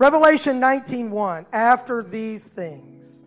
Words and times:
Revelation 0.00 0.60
19:1 0.60 1.44
After 1.52 2.02
these 2.02 2.48
things 2.48 3.24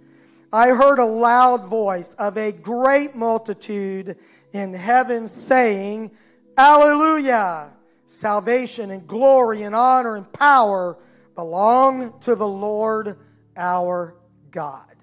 I 0.52 0.70
heard 0.70 0.98
a 0.98 1.06
loud 1.06 1.66
voice 1.66 2.16
of 2.16 2.36
a 2.36 2.52
great 2.52 3.16
multitude 3.16 4.18
in 4.54 4.74
heaven 4.74 5.28
saying, 5.28 6.10
Alleluia! 6.58 7.74
Salvation 8.08 8.90
and 8.90 9.08
glory 9.08 9.62
and 9.62 9.76
honor 9.76 10.16
and 10.16 10.34
power 10.34 10.98
belong 11.36 12.20
to 12.22 12.34
the 12.34 12.48
Lord 12.48 13.20
our 13.56 14.16
God. 14.50 14.96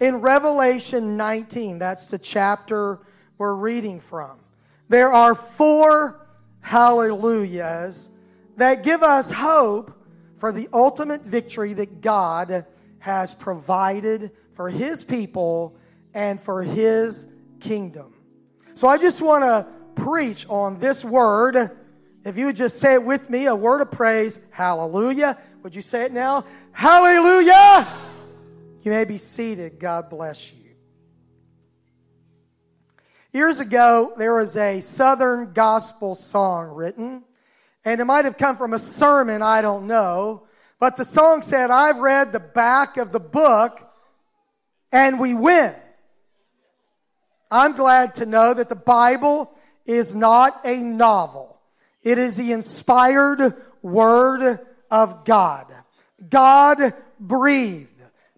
In 0.00 0.20
Revelation 0.20 1.16
19, 1.16 1.78
that's 1.78 2.08
the 2.08 2.18
chapter 2.18 2.98
we're 3.38 3.54
reading 3.54 4.00
from, 4.00 4.38
there 4.90 5.10
are 5.10 5.34
four 5.34 6.26
hallelujahs 6.60 8.18
that 8.58 8.82
give 8.82 9.02
us 9.02 9.32
hope 9.32 9.96
for 10.40 10.52
the 10.52 10.68
ultimate 10.72 11.20
victory 11.20 11.74
that 11.74 12.00
God 12.00 12.64
has 12.98 13.34
provided 13.34 14.30
for 14.52 14.70
His 14.70 15.04
people 15.04 15.76
and 16.14 16.40
for 16.40 16.62
His 16.62 17.36
kingdom. 17.60 18.14
So 18.72 18.88
I 18.88 18.96
just 18.96 19.20
want 19.20 19.44
to 19.44 19.66
preach 20.02 20.48
on 20.48 20.80
this 20.80 21.04
word. 21.04 21.70
If 22.24 22.38
you 22.38 22.46
would 22.46 22.56
just 22.56 22.78
say 22.78 22.94
it 22.94 23.04
with 23.04 23.28
me, 23.28 23.46
a 23.46 23.54
word 23.54 23.82
of 23.82 23.90
praise, 23.90 24.50
hallelujah. 24.50 25.36
Would 25.62 25.74
you 25.74 25.82
say 25.82 26.06
it 26.06 26.12
now? 26.12 26.44
Hallelujah! 26.72 27.86
You 28.80 28.92
may 28.92 29.04
be 29.04 29.18
seated. 29.18 29.78
God 29.78 30.08
bless 30.08 30.54
you. 30.54 30.70
Years 33.32 33.60
ago, 33.60 34.14
there 34.16 34.34
was 34.34 34.56
a 34.56 34.80
Southern 34.80 35.52
gospel 35.52 36.14
song 36.14 36.68
written, 36.68 37.24
and 37.84 38.00
it 38.00 38.04
might 38.04 38.24
have 38.24 38.38
come 38.38 38.56
from 38.56 38.72
a 38.72 38.78
sermon, 38.78 39.42
I 39.42 39.62
don't 39.62 39.86
know. 39.86 40.46
But 40.78 40.96
the 40.96 41.04
song 41.04 41.42
said, 41.42 41.70
I've 41.70 41.98
read 41.98 42.32
the 42.32 42.40
back 42.40 42.96
of 42.96 43.12
the 43.12 43.20
book, 43.20 43.86
and 44.92 45.20
we 45.20 45.34
win. 45.34 45.74
I'm 47.50 47.76
glad 47.76 48.14
to 48.16 48.26
know 48.26 48.54
that 48.54 48.68
the 48.68 48.76
Bible 48.76 49.52
is 49.84 50.14
not 50.14 50.54
a 50.64 50.82
novel. 50.82 51.60
It 52.02 52.16
is 52.18 52.36
the 52.36 52.52
inspired 52.52 53.54
word 53.82 54.58
of 54.90 55.24
God. 55.24 55.66
God 56.28 56.78
breathed, 57.18 57.88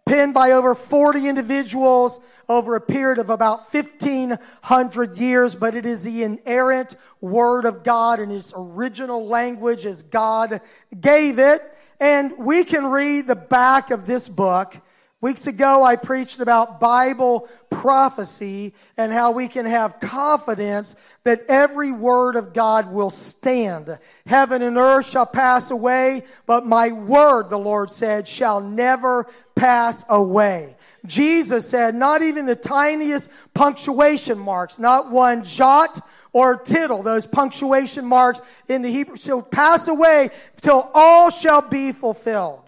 penned 0.06 0.34
by 0.34 0.52
over 0.52 0.74
40 0.74 1.28
individuals 1.28 2.27
over 2.48 2.75
a 2.75 2.81
period 2.81 3.19
of 3.19 3.31
about 3.31 3.61
1500 3.73 5.19
years, 5.19 5.55
but 5.55 5.75
it 5.75 5.87
is 5.87 6.05
the 6.05 6.23
inerrant 6.23 6.97
word 7.21 7.65
of 7.65 7.85
God 7.85 8.21
in 8.21 8.31
its 8.31 8.53
original 8.57 9.27
language 9.27 9.87
as 9.87 10.03
God 10.03 10.61
gave 11.01 11.39
it. 11.39 11.61
And 12.01 12.33
we 12.39 12.65
can 12.65 12.87
read 12.87 13.29
the 13.29 13.37
back 13.37 13.93
of 13.93 14.07
this 14.07 14.29
book 14.29 14.75
Weeks 15.23 15.47
ago, 15.47 15.84
I 15.84 15.95
preached 15.95 16.41
about 16.41 16.81
Bible 16.81 17.48
prophecy 17.70 18.75
and 18.98 19.12
how 19.12 19.31
we 19.31 19.47
can 19.47 19.67
have 19.67 20.01
confidence 20.01 20.97
that 21.23 21.42
every 21.47 21.92
word 21.92 22.34
of 22.34 22.53
God 22.53 22.92
will 22.92 23.09
stand. 23.09 24.01
Heaven 24.27 24.62
and 24.62 24.77
earth 24.77 25.09
shall 25.09 25.27
pass 25.27 25.70
away, 25.70 26.23
but 26.45 26.67
my 26.67 26.91
word, 26.91 27.51
the 27.51 27.59
Lord 27.59 27.89
said, 27.89 28.27
shall 28.27 28.61
never 28.61 29.29
pass 29.55 30.05
away. 30.11 30.75
Jesus 31.06 31.70
said, 31.70 31.95
not 31.95 32.23
even 32.23 32.47
the 32.47 32.57
tiniest 32.57 33.33
punctuation 33.55 34.41
marks, 34.41 34.81
not 34.81 35.12
one 35.12 35.45
jot 35.45 36.01
or 36.33 36.57
tittle, 36.57 37.05
those 37.05 37.29
punctuation 37.29 38.05
marks 38.05 38.41
in 38.69 38.83
the 38.83 38.91
Hebrew 38.91 39.17
shall 39.17 39.42
pass 39.42 39.86
away 39.86 40.31
till 40.61 40.91
all 40.95 41.31
shall 41.31 41.62
be 41.62 41.92
fulfilled. 41.92 42.61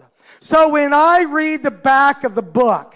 So 0.45 0.69
when 0.69 0.93
I 0.93 1.23
read 1.23 1.63
the 1.63 1.71
back 1.71 2.23
of 2.23 2.35
the 2.35 2.43
book, 2.43 2.95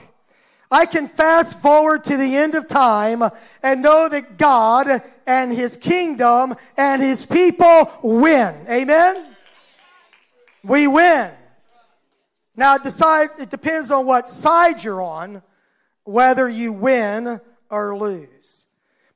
I 0.69 0.85
can 0.85 1.07
fast 1.07 1.59
forward 1.59 2.03
to 2.03 2.15
the 2.15 2.35
end 2.35 2.53
of 2.53 2.67
time 2.67 3.23
and 3.63 3.81
know 3.81 4.07
that 4.07 4.37
God 4.37 5.01
and 5.25 5.51
His 5.51 5.75
kingdom 5.75 6.53
and 6.77 7.01
His 7.01 7.25
people 7.25 7.91
win. 8.03 8.55
Amen? 8.69 9.35
We 10.63 10.85
win. 10.85 11.31
Now, 12.55 12.77
decide, 12.77 13.29
it 13.39 13.49
depends 13.49 13.89
on 13.89 14.05
what 14.05 14.27
side 14.27 14.83
you're 14.83 15.01
on, 15.01 15.41
whether 16.03 16.47
you 16.47 16.71
win 16.71 17.41
or 17.71 17.97
lose. 17.97 18.67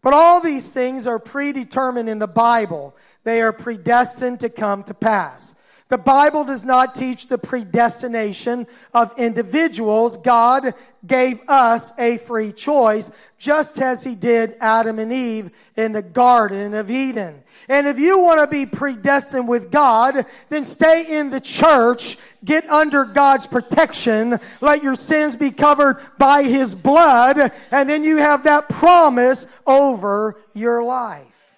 But 0.01 0.13
all 0.13 0.41
these 0.41 0.73
things 0.73 1.05
are 1.05 1.19
predetermined 1.19 2.09
in 2.09 2.17
the 2.17 2.25
Bible. 2.25 2.95
They 3.25 3.43
are 3.43 3.53
predestined 3.53 4.39
to 4.39 4.49
come 4.49 4.81
to 4.85 4.95
pass. 4.95 5.59
The 5.93 5.99
Bible 5.99 6.43
does 6.43 6.65
not 6.65 6.95
teach 6.95 7.27
the 7.27 7.37
predestination 7.37 8.65
of 8.95 9.13
individuals. 9.19 10.17
God 10.17 10.73
gave 11.05 11.47
us 11.47 11.93
a 11.99 12.17
free 12.17 12.51
choice, 12.51 13.29
just 13.37 13.79
as 13.79 14.03
He 14.03 14.15
did 14.15 14.55
Adam 14.59 14.97
and 14.97 15.13
Eve 15.13 15.51
in 15.77 15.91
the 15.91 16.01
Garden 16.01 16.73
of 16.73 16.89
Eden. 16.89 17.43
And 17.69 17.85
if 17.85 17.99
you 17.99 18.17
want 18.23 18.41
to 18.41 18.47
be 18.47 18.65
predestined 18.65 19.47
with 19.47 19.69
God, 19.69 20.15
then 20.49 20.63
stay 20.63 21.19
in 21.19 21.29
the 21.29 21.39
church, 21.39 22.17
get 22.43 22.67
under 22.71 23.05
God's 23.05 23.45
protection, 23.45 24.39
let 24.61 24.81
your 24.81 24.95
sins 24.95 25.35
be 25.35 25.51
covered 25.51 25.97
by 26.17 26.41
His 26.41 26.73
blood, 26.73 27.37
and 27.69 27.87
then 27.87 28.03
you 28.03 28.17
have 28.17 28.45
that 28.45 28.67
promise 28.67 29.59
over 29.67 30.41
your 30.55 30.83
life. 30.83 31.55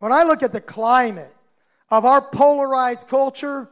When 0.00 0.12
I 0.12 0.24
look 0.24 0.42
at 0.42 0.52
the 0.52 0.60
climate, 0.60 1.34
of 1.92 2.06
our 2.06 2.22
polarized 2.22 3.06
culture, 3.06 3.68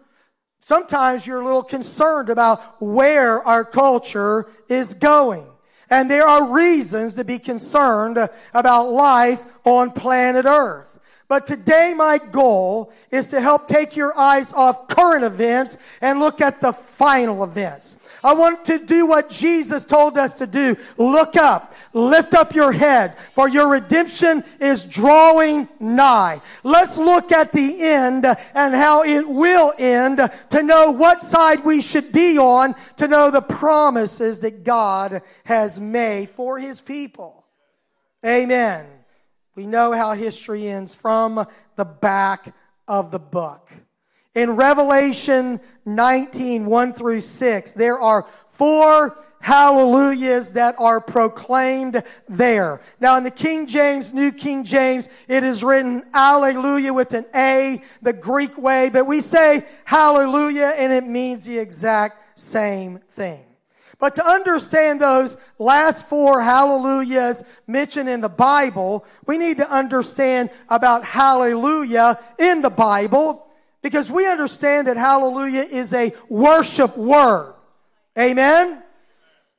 sometimes 0.61 1.27
you're 1.27 1.41
a 1.41 1.45
little 1.45 1.63
concerned 1.63 2.29
about 2.29 2.81
where 2.81 3.43
our 3.43 3.65
culture 3.65 4.47
is 4.69 4.93
going. 4.93 5.47
And 5.89 6.09
there 6.11 6.29
are 6.29 6.53
reasons 6.53 7.15
to 7.15 7.25
be 7.25 7.39
concerned 7.39 8.19
about 8.53 8.91
life 8.91 9.43
on 9.65 9.91
planet 9.93 10.45
Earth. 10.45 11.01
But 11.29 11.47
today, 11.47 11.95
my 11.97 12.19
goal 12.31 12.93
is 13.11 13.31
to 13.31 13.41
help 13.41 13.67
take 13.67 13.97
your 13.97 14.17
eyes 14.19 14.53
off 14.53 14.87
current 14.89 15.25
events 15.25 15.99
and 16.03 16.21
look 16.21 16.43
at 16.43 16.61
the 16.61 16.75
final 16.75 17.43
events. 17.43 18.07
I 18.23 18.35
want 18.35 18.65
to 18.67 18.79
do 18.79 19.07
what 19.07 19.31
Jesus 19.31 19.85
told 19.85 20.19
us 20.19 20.37
to 20.37 20.47
do. 20.47 20.77
Look 20.97 21.37
up, 21.37 21.75
lift 21.93 22.35
up 22.35 22.55
your 22.55 22.73
head, 22.73 23.17
for 23.17 23.49
your 23.49 23.71
redemption 23.71 24.45
is 24.61 24.85
drawing 24.85 25.69
nigh. 25.79 26.41
Let's 26.63 26.99
look 26.99 27.33
at 27.33 27.53
the 27.53 27.83
end 27.83 28.25
and 28.27 28.75
how 28.75 29.05
it 29.05 29.29
will 29.29 29.73
end 29.79 30.21
to 30.51 30.63
know 30.63 30.91
what 30.91 31.23
side 31.23 31.65
we 31.65 31.81
should 31.83 32.13
be 32.13 32.39
on, 32.39 32.75
to 32.97 33.09
know 33.09 33.31
the 33.31 33.43
promises 33.43 34.41
that 34.41 34.65
God 34.65 35.23
has 35.45 35.81
made 35.81 36.29
for 36.31 36.59
his 36.59 36.81
people. 36.81 37.45
Amen. 38.25 38.87
We 39.57 39.67
know 39.67 39.93
how 39.93 40.13
history 40.13 40.69
ends 40.69 40.95
from 40.95 41.47
the 41.77 41.85
back 41.85 42.55
of 42.87 43.11
the 43.11 43.19
book. 43.19 43.71
In 44.35 44.51
Revelation 44.51 45.61
19, 45.85 46.67
1 46.67 46.93
through 46.93 47.21
6, 47.21 47.73
there 47.73 47.99
are 47.99 48.23
four 48.49 49.17
hallelujahs 49.41 50.53
that 50.53 50.77
are 50.79 51.01
proclaimed 51.01 52.03
there. 52.29 52.81
Now 53.01 53.17
in 53.17 53.25
the 53.25 53.31
King 53.31 53.67
James, 53.67 54.15
New 54.15 54.31
King 54.31 54.63
James, 54.65 55.09
it 55.29 55.43
is 55.43 55.65
written 55.65 56.05
hallelujah 56.13 56.93
with 56.93 57.15
an 57.15 57.25
A, 57.35 57.83
the 58.03 58.13
Greek 58.13 58.57
way, 58.57 58.91
but 58.93 59.07
we 59.07 59.21
say 59.21 59.63
hallelujah 59.85 60.75
and 60.77 60.93
it 60.93 61.05
means 61.05 61.47
the 61.47 61.59
exact 61.59 62.39
same 62.39 62.99
thing. 63.09 63.45
But 63.99 64.15
to 64.15 64.25
understand 64.25 65.01
those 65.01 65.43
last 65.59 66.09
four 66.09 66.41
hallelujahs 66.41 67.61
mentioned 67.67 68.09
in 68.09 68.21
the 68.21 68.29
Bible, 68.29 69.05
we 69.27 69.39
need 69.39 69.57
to 69.57 69.71
understand 69.71 70.51
about 70.69 71.05
hallelujah 71.05 72.19
in 72.39 72.63
the 72.63 72.71
Bible 72.71 73.50
because 73.83 74.11
we 74.11 74.29
understand 74.29 74.87
that 74.87 74.97
hallelujah 74.97 75.63
is 75.63 75.95
a 75.95 76.13
worship 76.29 76.97
word. 76.97 77.55
Amen? 78.19 78.83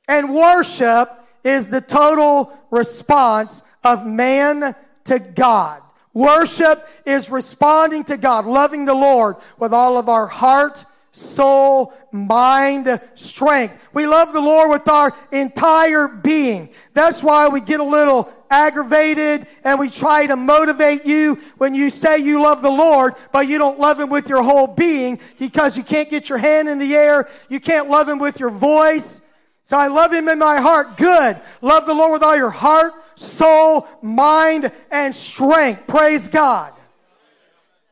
And 0.08 0.34
worship 0.34 1.08
is 1.44 1.68
the 1.68 1.80
total 1.80 2.56
response 2.70 3.68
of 3.82 4.06
man 4.06 4.74
to 5.04 5.18
God. 5.18 5.82
Worship 6.14 6.86
is 7.06 7.30
responding 7.30 8.04
to 8.04 8.16
God, 8.16 8.44
loving 8.44 8.84
the 8.84 8.94
Lord 8.94 9.36
with 9.58 9.72
all 9.72 9.98
of 9.98 10.08
our 10.08 10.26
heart, 10.26 10.84
soul, 11.10 11.92
mind, 12.12 13.00
strength. 13.14 13.88
We 13.94 14.06
love 14.06 14.32
the 14.32 14.40
Lord 14.40 14.70
with 14.70 14.88
our 14.88 15.14
entire 15.30 16.08
being. 16.08 16.70
That's 16.92 17.22
why 17.22 17.48
we 17.48 17.60
get 17.60 17.80
a 17.80 17.84
little 17.84 18.32
aggravated 18.52 19.46
and 19.64 19.80
we 19.80 19.88
try 19.88 20.26
to 20.26 20.36
motivate 20.36 21.06
you 21.06 21.36
when 21.56 21.74
you 21.74 21.88
say 21.88 22.18
you 22.18 22.42
love 22.42 22.60
the 22.60 22.70
Lord, 22.70 23.14
but 23.32 23.48
you 23.48 23.56
don't 23.56 23.80
love 23.80 23.98
Him 23.98 24.10
with 24.10 24.28
your 24.28 24.42
whole 24.42 24.66
being 24.66 25.18
because 25.38 25.76
you 25.76 25.82
can't 25.82 26.10
get 26.10 26.28
your 26.28 26.38
hand 26.38 26.68
in 26.68 26.78
the 26.78 26.94
air. 26.94 27.28
You 27.48 27.58
can't 27.58 27.88
love 27.88 28.08
Him 28.08 28.18
with 28.18 28.38
your 28.38 28.50
voice. 28.50 29.28
So 29.62 29.78
I 29.78 29.86
love 29.86 30.12
Him 30.12 30.28
in 30.28 30.38
my 30.38 30.60
heart. 30.60 30.98
Good. 30.98 31.40
Love 31.62 31.86
the 31.86 31.94
Lord 31.94 32.12
with 32.12 32.22
all 32.22 32.36
your 32.36 32.50
heart, 32.50 32.92
soul, 33.14 33.88
mind, 34.02 34.70
and 34.90 35.14
strength. 35.14 35.86
Praise 35.86 36.28
God. 36.28 36.72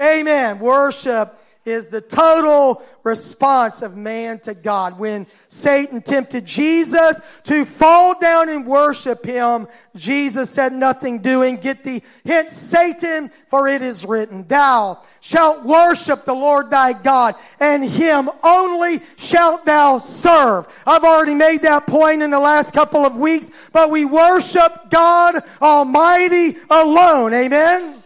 Amen. 0.01 0.59
Worship 0.59 1.40
is 1.65 1.89
the 1.89 2.01
total 2.01 2.83
response 3.05 3.83
of 3.83 3.97
man 3.97 4.39
to 4.41 4.55
God. 4.55 4.99
When 4.99 5.27
Satan 5.49 6.01
tempted 6.03 6.47
Jesus 6.47 7.41
to 7.45 7.65
fall 7.65 8.19
down 8.19 8.49
and 8.49 8.67
worship 8.67 9.25
him, 9.25 9.67
Jesus 9.95 10.51
said, 10.51 10.73
Nothing 10.73 11.21
doing. 11.21 11.57
Get 11.57 11.85
thee 11.85 12.03
hence, 12.25 12.53
Satan, 12.53 13.29
for 13.29 13.69
it 13.69 13.83
is 13.83 14.05
written, 14.07 14.47
Thou 14.47 14.99
shalt 15.21 15.65
worship 15.65 16.25
the 16.25 16.35
Lord 16.35 16.71
thy 16.71 16.95
God, 16.95 17.35
and 17.61 17.85
him 17.85 18.31
only 18.43 19.01
shalt 19.17 19.65
thou 19.67 19.99
serve. 19.99 20.67
I've 20.87 21.05
already 21.05 21.35
made 21.35 21.63
that 21.63 21.87
point 21.87 22.23
in 22.23 22.31
the 22.31 22.41
last 22.41 22.73
couple 22.73 23.05
of 23.05 23.17
weeks, 23.17 23.71
but 23.73 23.91
we 23.91 24.05
worship 24.05 24.91
God 24.91 25.37
Almighty 25.61 26.53
alone. 26.71 27.35
Amen? 27.35 28.00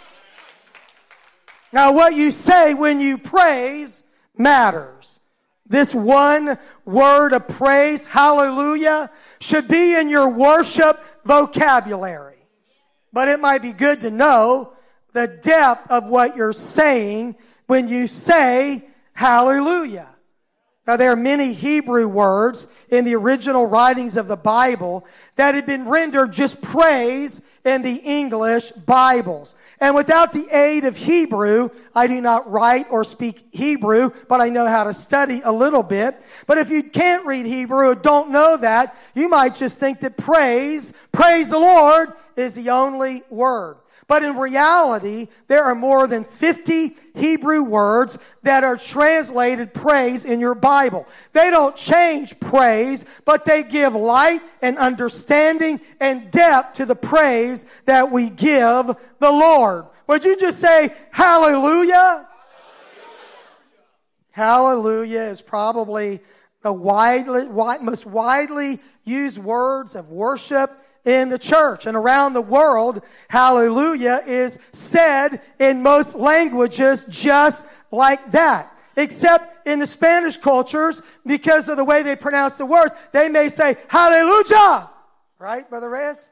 Now, 1.74 1.90
what 1.90 2.14
you 2.14 2.30
say 2.30 2.72
when 2.72 3.00
you 3.00 3.18
praise 3.18 4.08
matters. 4.38 5.20
This 5.66 5.92
one 5.92 6.56
word 6.84 7.32
of 7.32 7.48
praise, 7.48 8.06
hallelujah, 8.06 9.10
should 9.40 9.66
be 9.66 9.98
in 9.98 10.08
your 10.08 10.28
worship 10.28 10.96
vocabulary. 11.24 12.36
But 13.12 13.26
it 13.26 13.40
might 13.40 13.60
be 13.60 13.72
good 13.72 14.02
to 14.02 14.10
know 14.12 14.72
the 15.14 15.26
depth 15.42 15.90
of 15.90 16.06
what 16.06 16.36
you're 16.36 16.52
saying 16.52 17.34
when 17.66 17.88
you 17.88 18.06
say 18.06 18.88
hallelujah. 19.12 20.13
Now, 20.86 20.98
there 20.98 21.12
are 21.12 21.16
many 21.16 21.54
Hebrew 21.54 22.06
words 22.06 22.78
in 22.90 23.06
the 23.06 23.14
original 23.14 23.64
writings 23.64 24.18
of 24.18 24.28
the 24.28 24.36
Bible 24.36 25.06
that 25.36 25.54
had 25.54 25.64
been 25.64 25.88
rendered 25.88 26.34
just 26.34 26.62
praise 26.62 27.50
in 27.64 27.80
the 27.80 28.02
English 28.04 28.70
Bibles. 28.72 29.54
And 29.80 29.94
without 29.94 30.34
the 30.34 30.46
aid 30.54 30.84
of 30.84 30.98
Hebrew, 30.98 31.70
I 31.94 32.06
do 32.06 32.20
not 32.20 32.50
write 32.50 32.84
or 32.90 33.02
speak 33.02 33.46
Hebrew, 33.50 34.10
but 34.28 34.42
I 34.42 34.50
know 34.50 34.66
how 34.66 34.84
to 34.84 34.92
study 34.92 35.40
a 35.42 35.52
little 35.52 35.82
bit. 35.82 36.16
But 36.46 36.58
if 36.58 36.68
you 36.68 36.82
can't 36.82 37.24
read 37.24 37.46
Hebrew 37.46 37.88
or 37.88 37.94
don't 37.94 38.30
know 38.30 38.58
that, 38.58 38.94
you 39.14 39.30
might 39.30 39.54
just 39.54 39.80
think 39.80 40.00
that 40.00 40.18
praise, 40.18 41.06
praise 41.12 41.50
the 41.50 41.58
Lord, 41.58 42.10
is 42.36 42.56
the 42.56 42.68
only 42.68 43.22
word. 43.30 43.78
But 44.06 44.22
in 44.22 44.36
reality, 44.36 45.28
there 45.46 45.64
are 45.64 45.74
more 45.74 46.06
than 46.06 46.24
50 46.24 46.90
Hebrew 47.14 47.64
words 47.64 48.34
that 48.42 48.64
are 48.64 48.76
translated 48.76 49.72
praise 49.72 50.24
in 50.24 50.40
your 50.40 50.54
Bible. 50.54 51.06
They 51.32 51.50
don't 51.50 51.74
change 51.74 52.38
praise, 52.40 53.20
but 53.24 53.44
they 53.44 53.62
give 53.62 53.94
light 53.94 54.40
and 54.60 54.76
understanding 54.76 55.80
and 56.00 56.30
depth 56.30 56.74
to 56.74 56.86
the 56.86 56.96
praise 56.96 57.64
that 57.86 58.10
we 58.10 58.28
give 58.30 58.86
the 59.20 59.30
Lord. 59.30 59.86
Would 60.06 60.24
you 60.24 60.36
just 60.36 60.60
say 60.60 60.90
hallelujah? 61.10 62.28
Hallelujah, 64.32 65.08
hallelujah 65.12 65.30
is 65.30 65.40
probably 65.40 66.20
the 66.62 66.72
widely, 66.72 67.46
most 67.48 68.06
widely 68.06 68.80
used 69.04 69.42
words 69.42 69.96
of 69.96 70.10
worship 70.10 70.70
in 71.04 71.28
the 71.28 71.38
church 71.38 71.86
and 71.86 71.96
around 71.96 72.32
the 72.32 72.40
world, 72.40 73.02
hallelujah 73.28 74.20
is 74.26 74.68
said 74.72 75.40
in 75.58 75.82
most 75.82 76.16
languages 76.16 77.04
just 77.04 77.68
like 77.90 78.24
that. 78.32 78.70
Except 78.96 79.66
in 79.66 79.80
the 79.80 79.86
Spanish 79.86 80.36
cultures, 80.36 81.02
because 81.26 81.68
of 81.68 81.76
the 81.76 81.84
way 81.84 82.02
they 82.02 82.14
pronounce 82.14 82.58
the 82.58 82.66
words, 82.66 82.94
they 83.12 83.28
may 83.28 83.48
say, 83.48 83.76
hallelujah! 83.88 84.88
Right, 85.38 85.68
Brother 85.68 85.90
Reyes? 85.90 86.30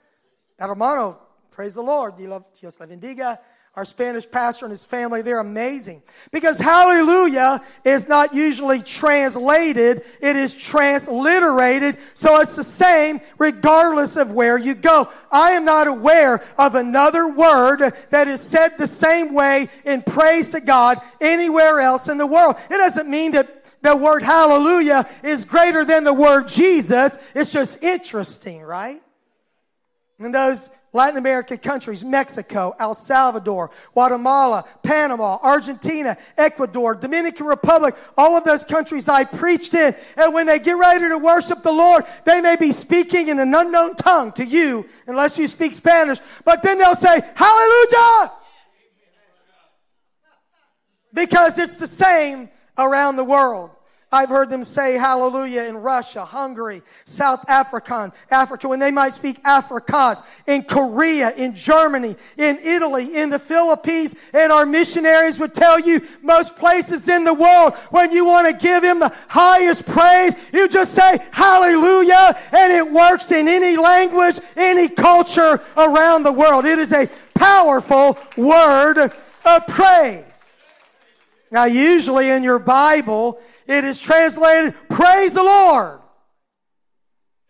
Hermano, 0.58 1.18
praise 1.50 1.74
the 1.74 1.82
Lord. 1.82 2.16
Dios 2.16 2.78
la 2.78 2.86
bendiga 2.86 3.38
our 3.74 3.86
Spanish 3.86 4.30
pastor 4.30 4.66
and 4.66 4.70
his 4.70 4.84
family, 4.84 5.22
they're 5.22 5.38
amazing. 5.38 6.02
Because 6.30 6.58
hallelujah 6.58 7.60
is 7.86 8.06
not 8.06 8.34
usually 8.34 8.82
translated, 8.82 10.02
it 10.20 10.36
is 10.36 10.54
transliterated, 10.54 11.96
so 12.12 12.38
it's 12.40 12.54
the 12.54 12.62
same 12.62 13.20
regardless 13.38 14.16
of 14.16 14.30
where 14.30 14.58
you 14.58 14.74
go. 14.74 15.08
I 15.30 15.52
am 15.52 15.64
not 15.64 15.86
aware 15.86 16.42
of 16.58 16.74
another 16.74 17.32
word 17.32 17.80
that 18.10 18.28
is 18.28 18.42
said 18.42 18.76
the 18.76 18.86
same 18.86 19.32
way 19.32 19.68
in 19.86 20.02
praise 20.02 20.52
to 20.52 20.60
God 20.60 20.98
anywhere 21.18 21.80
else 21.80 22.10
in 22.10 22.18
the 22.18 22.26
world. 22.26 22.56
It 22.70 22.76
doesn't 22.76 23.08
mean 23.08 23.32
that 23.32 23.80
the 23.80 23.96
word 23.96 24.22
hallelujah 24.22 25.06
is 25.24 25.46
greater 25.46 25.84
than 25.84 26.04
the 26.04 26.12
word 26.14 26.46
Jesus. 26.46 27.18
It's 27.34 27.52
just 27.52 27.82
interesting, 27.82 28.60
right? 28.60 29.00
And 30.18 30.34
those 30.34 30.76
Latin 30.94 31.16
American 31.16 31.56
countries, 31.56 32.04
Mexico, 32.04 32.74
El 32.78 32.94
Salvador, 32.94 33.70
Guatemala, 33.94 34.64
Panama, 34.82 35.38
Argentina, 35.42 36.18
Ecuador, 36.36 36.94
Dominican 36.94 37.46
Republic, 37.46 37.94
all 38.16 38.36
of 38.36 38.44
those 38.44 38.64
countries 38.64 39.08
I 39.08 39.24
preached 39.24 39.72
in. 39.72 39.94
And 40.18 40.34
when 40.34 40.46
they 40.46 40.58
get 40.58 40.74
ready 40.74 41.08
to 41.08 41.16
worship 41.16 41.62
the 41.62 41.72
Lord, 41.72 42.04
they 42.26 42.42
may 42.42 42.56
be 42.56 42.72
speaking 42.72 43.28
in 43.28 43.38
an 43.38 43.54
unknown 43.54 43.94
tongue 43.96 44.32
to 44.32 44.44
you, 44.44 44.86
unless 45.06 45.38
you 45.38 45.46
speak 45.46 45.72
Spanish. 45.72 46.18
But 46.44 46.62
then 46.62 46.78
they'll 46.78 46.94
say, 46.94 47.20
Hallelujah! 47.36 48.32
Because 51.14 51.58
it's 51.58 51.78
the 51.78 51.86
same 51.86 52.50
around 52.76 53.16
the 53.16 53.24
world. 53.24 53.70
I've 54.12 54.28
heard 54.28 54.50
them 54.50 54.62
say 54.62 54.94
hallelujah 54.94 55.64
in 55.64 55.78
Russia, 55.78 56.22
Hungary, 56.24 56.82
South 57.06 57.48
Africa, 57.48 58.12
Africa, 58.30 58.68
when 58.68 58.78
they 58.78 58.90
might 58.90 59.14
speak 59.14 59.42
Afrikaans, 59.42 60.22
in 60.46 60.64
Korea, 60.64 61.30
in 61.30 61.54
Germany, 61.54 62.14
in 62.36 62.58
Italy, 62.62 63.16
in 63.16 63.30
the 63.30 63.38
Philippines, 63.38 64.14
and 64.34 64.52
our 64.52 64.66
missionaries 64.66 65.40
would 65.40 65.54
tell 65.54 65.80
you 65.80 66.00
most 66.22 66.58
places 66.58 67.08
in 67.08 67.24
the 67.24 67.32
world, 67.32 67.74
when 67.90 68.12
you 68.12 68.26
want 68.26 68.46
to 68.46 68.66
give 68.66 68.84
him 68.84 68.98
the 68.98 69.12
highest 69.28 69.88
praise, 69.88 70.50
you 70.52 70.68
just 70.68 70.94
say 70.94 71.18
hallelujah, 71.32 72.36
and 72.52 72.72
it 72.72 72.92
works 72.92 73.32
in 73.32 73.48
any 73.48 73.76
language, 73.76 74.38
any 74.56 74.88
culture 74.88 75.58
around 75.76 76.22
the 76.22 76.32
world. 76.32 76.66
It 76.66 76.78
is 76.78 76.92
a 76.92 77.08
powerful 77.34 78.18
word 78.36 78.98
of 78.98 79.66
praise. 79.68 80.58
Now, 81.50 81.64
usually 81.64 82.30
in 82.30 82.42
your 82.42 82.58
Bible, 82.58 83.38
it 83.66 83.84
is 83.84 84.00
translated, 84.00 84.74
praise 84.88 85.34
the 85.34 85.42
Lord. 85.42 86.00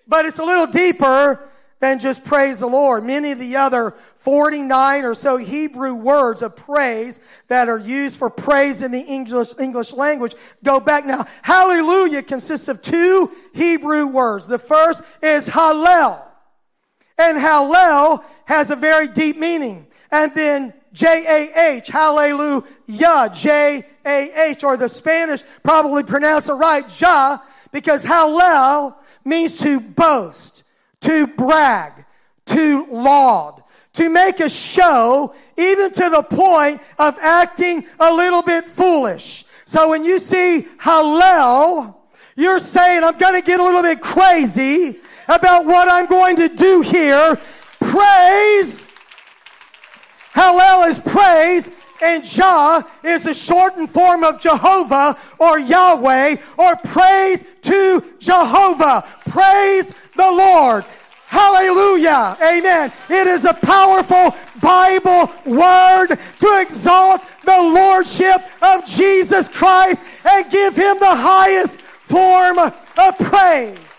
But 0.06 0.26
it's 0.26 0.38
a 0.38 0.44
little 0.44 0.66
deeper 0.66 1.48
than 1.82 1.98
just 1.98 2.24
praise 2.24 2.60
the 2.60 2.66
Lord. 2.68 3.04
Many 3.04 3.32
of 3.32 3.40
the 3.40 3.56
other 3.56 3.90
49 4.14 5.04
or 5.04 5.14
so 5.14 5.36
Hebrew 5.36 5.94
words 5.94 6.40
of 6.40 6.56
praise 6.56 7.18
that 7.48 7.68
are 7.68 7.78
used 7.78 8.20
for 8.20 8.30
praise 8.30 8.82
in 8.82 8.92
the 8.92 9.00
English, 9.00 9.58
English 9.58 9.92
language 9.92 10.34
go 10.62 10.78
back 10.78 11.04
now. 11.04 11.26
Hallelujah 11.42 12.22
consists 12.22 12.68
of 12.68 12.82
two 12.82 13.30
Hebrew 13.52 14.06
words. 14.06 14.46
The 14.46 14.58
first 14.58 15.02
is 15.24 15.48
Hallel. 15.48 16.22
And 17.18 17.36
Hallel 17.36 18.24
has 18.44 18.70
a 18.70 18.76
very 18.76 19.08
deep 19.08 19.36
meaning. 19.36 19.88
And 20.12 20.30
then 20.34 20.74
J-A-H, 20.92 21.88
hallelujah, 21.88 23.30
J-A-H, 23.32 24.62
or 24.62 24.76
the 24.76 24.88
Spanish 24.88 25.42
probably 25.62 26.02
pronounce 26.02 26.50
it 26.50 26.54
right, 26.54 26.84
Ja, 27.00 27.38
because 27.72 28.04
hallel 28.04 28.94
means 29.24 29.58
to 29.60 29.80
boast, 29.80 30.64
to 31.00 31.26
brag, 31.26 32.04
to 32.44 32.86
laud, 32.90 33.62
to 33.94 34.10
make 34.10 34.40
a 34.40 34.50
show, 34.50 35.34
even 35.56 35.90
to 35.92 36.10
the 36.10 36.22
point 36.22 36.82
of 36.98 37.16
acting 37.22 37.86
a 37.98 38.12
little 38.12 38.42
bit 38.42 38.64
foolish. 38.64 39.44
So 39.64 39.88
when 39.88 40.04
you 40.04 40.18
see 40.18 40.66
hallel, 40.78 41.96
you're 42.36 42.58
saying, 42.58 43.02
I'm 43.02 43.16
going 43.16 43.40
to 43.40 43.46
get 43.46 43.60
a 43.60 43.64
little 43.64 43.82
bit 43.82 44.02
crazy 44.02 44.98
about 45.26 45.64
what 45.64 45.88
I'm 45.88 46.06
going 46.06 46.36
to 46.36 46.48
do 46.48 46.82
here. 46.82 47.38
Praise 47.80 48.91
Hallel 50.34 50.88
is 50.88 50.98
praise, 50.98 51.80
and 52.02 52.24
Jah 52.24 52.82
is 53.04 53.26
a 53.26 53.34
shortened 53.34 53.90
form 53.90 54.24
of 54.24 54.40
Jehovah 54.40 55.16
or 55.38 55.58
Yahweh 55.58 56.36
or 56.58 56.76
praise 56.76 57.54
to 57.62 58.02
Jehovah. 58.18 59.04
Praise 59.26 59.92
the 60.16 60.30
Lord. 60.30 60.84
Hallelujah. 61.26 62.36
Amen. 62.42 62.92
It 63.08 63.26
is 63.26 63.46
a 63.46 63.54
powerful 63.54 64.34
Bible 64.60 65.32
word 65.46 66.08
to 66.08 66.60
exalt 66.60 67.22
the 67.44 67.62
Lordship 67.74 68.42
of 68.60 68.84
Jesus 68.84 69.48
Christ 69.48 70.04
and 70.26 70.50
give 70.50 70.76
him 70.76 70.98
the 70.98 71.14
highest 71.14 71.80
form 71.80 72.58
of 72.58 73.18
praise. 73.18 73.92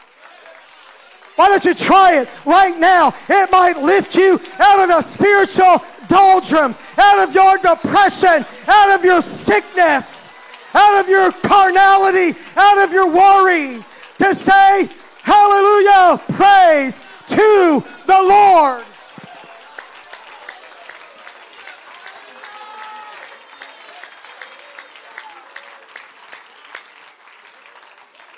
Why 1.36 1.50
don't 1.50 1.66
you 1.66 1.74
try 1.74 2.22
it 2.22 2.30
right 2.46 2.78
now? 2.78 3.14
It 3.28 3.52
might 3.52 3.82
lift 3.82 4.16
you 4.16 4.40
out 4.60 4.84
of 4.84 4.90
the 4.90 5.02
spiritual 5.02 5.80
doldrums, 6.08 6.80
out 6.98 7.28
of 7.28 7.36
your 7.36 7.58
depression, 7.58 8.46
out 8.68 8.96
of 8.98 9.06
your 9.06 9.22
sickness, 9.22 10.38
out 10.74 11.02
of 11.02 11.10
your 11.10 11.32
carnality, 11.32 12.38
out 12.56 12.84
of 12.84 12.92
your 12.92 13.10
worry, 13.10 13.84
to 14.18 14.36
say, 14.36 14.90
Hallelujah, 15.22 16.22
praise 16.34 17.00
to 17.28 17.84
the 18.06 18.22
Lord. 18.22 18.84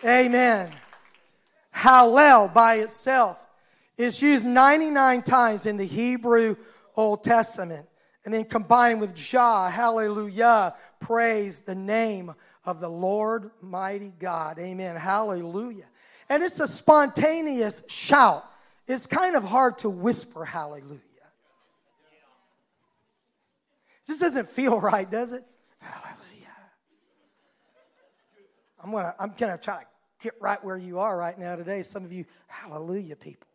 Amen. 0.05 0.71
Hallel 1.73 2.53
by 2.53 2.75
itself 2.75 3.43
is 3.97 4.21
used 4.21 4.45
99 4.45 5.23
times 5.23 5.65
in 5.65 5.77
the 5.77 5.85
Hebrew 5.85 6.55
Old 6.95 7.23
Testament. 7.23 7.87
And 8.23 8.33
then 8.33 8.45
combined 8.45 9.01
with 9.01 9.15
Jah, 9.15 9.69
hallelujah, 9.71 10.73
praise 10.99 11.61
the 11.61 11.75
name 11.75 12.33
of 12.65 12.79
the 12.79 12.89
Lord 12.89 13.51
mighty 13.61 14.11
God. 14.19 14.57
Amen. 14.57 14.95
Hallelujah. 14.95 15.85
And 16.27 16.41
it's 16.41 16.59
a 16.59 16.67
spontaneous 16.67 17.83
shout. 17.87 18.43
It's 18.87 19.05
kind 19.07 19.35
of 19.35 19.43
hard 19.43 19.77
to 19.79 19.89
whisper 19.89 20.43
hallelujah. 20.43 21.01
It 24.03 24.07
just 24.07 24.21
doesn't 24.21 24.47
feel 24.47 24.79
right, 24.79 25.09
does 25.09 25.33
it? 25.33 25.43
Hallelujah. 25.79 26.25
I'm 28.83 28.91
gonna 28.91 29.15
I'm 29.19 29.33
gonna 29.37 29.57
try 29.57 29.81
to 29.81 29.87
get 30.21 30.33
right 30.39 30.63
where 30.63 30.77
you 30.77 30.99
are 30.99 31.17
right 31.17 31.37
now 31.37 31.55
today. 31.55 31.81
Some 31.81 32.03
of 32.05 32.11
you, 32.11 32.25
hallelujah 32.47 33.15
people. 33.15 33.47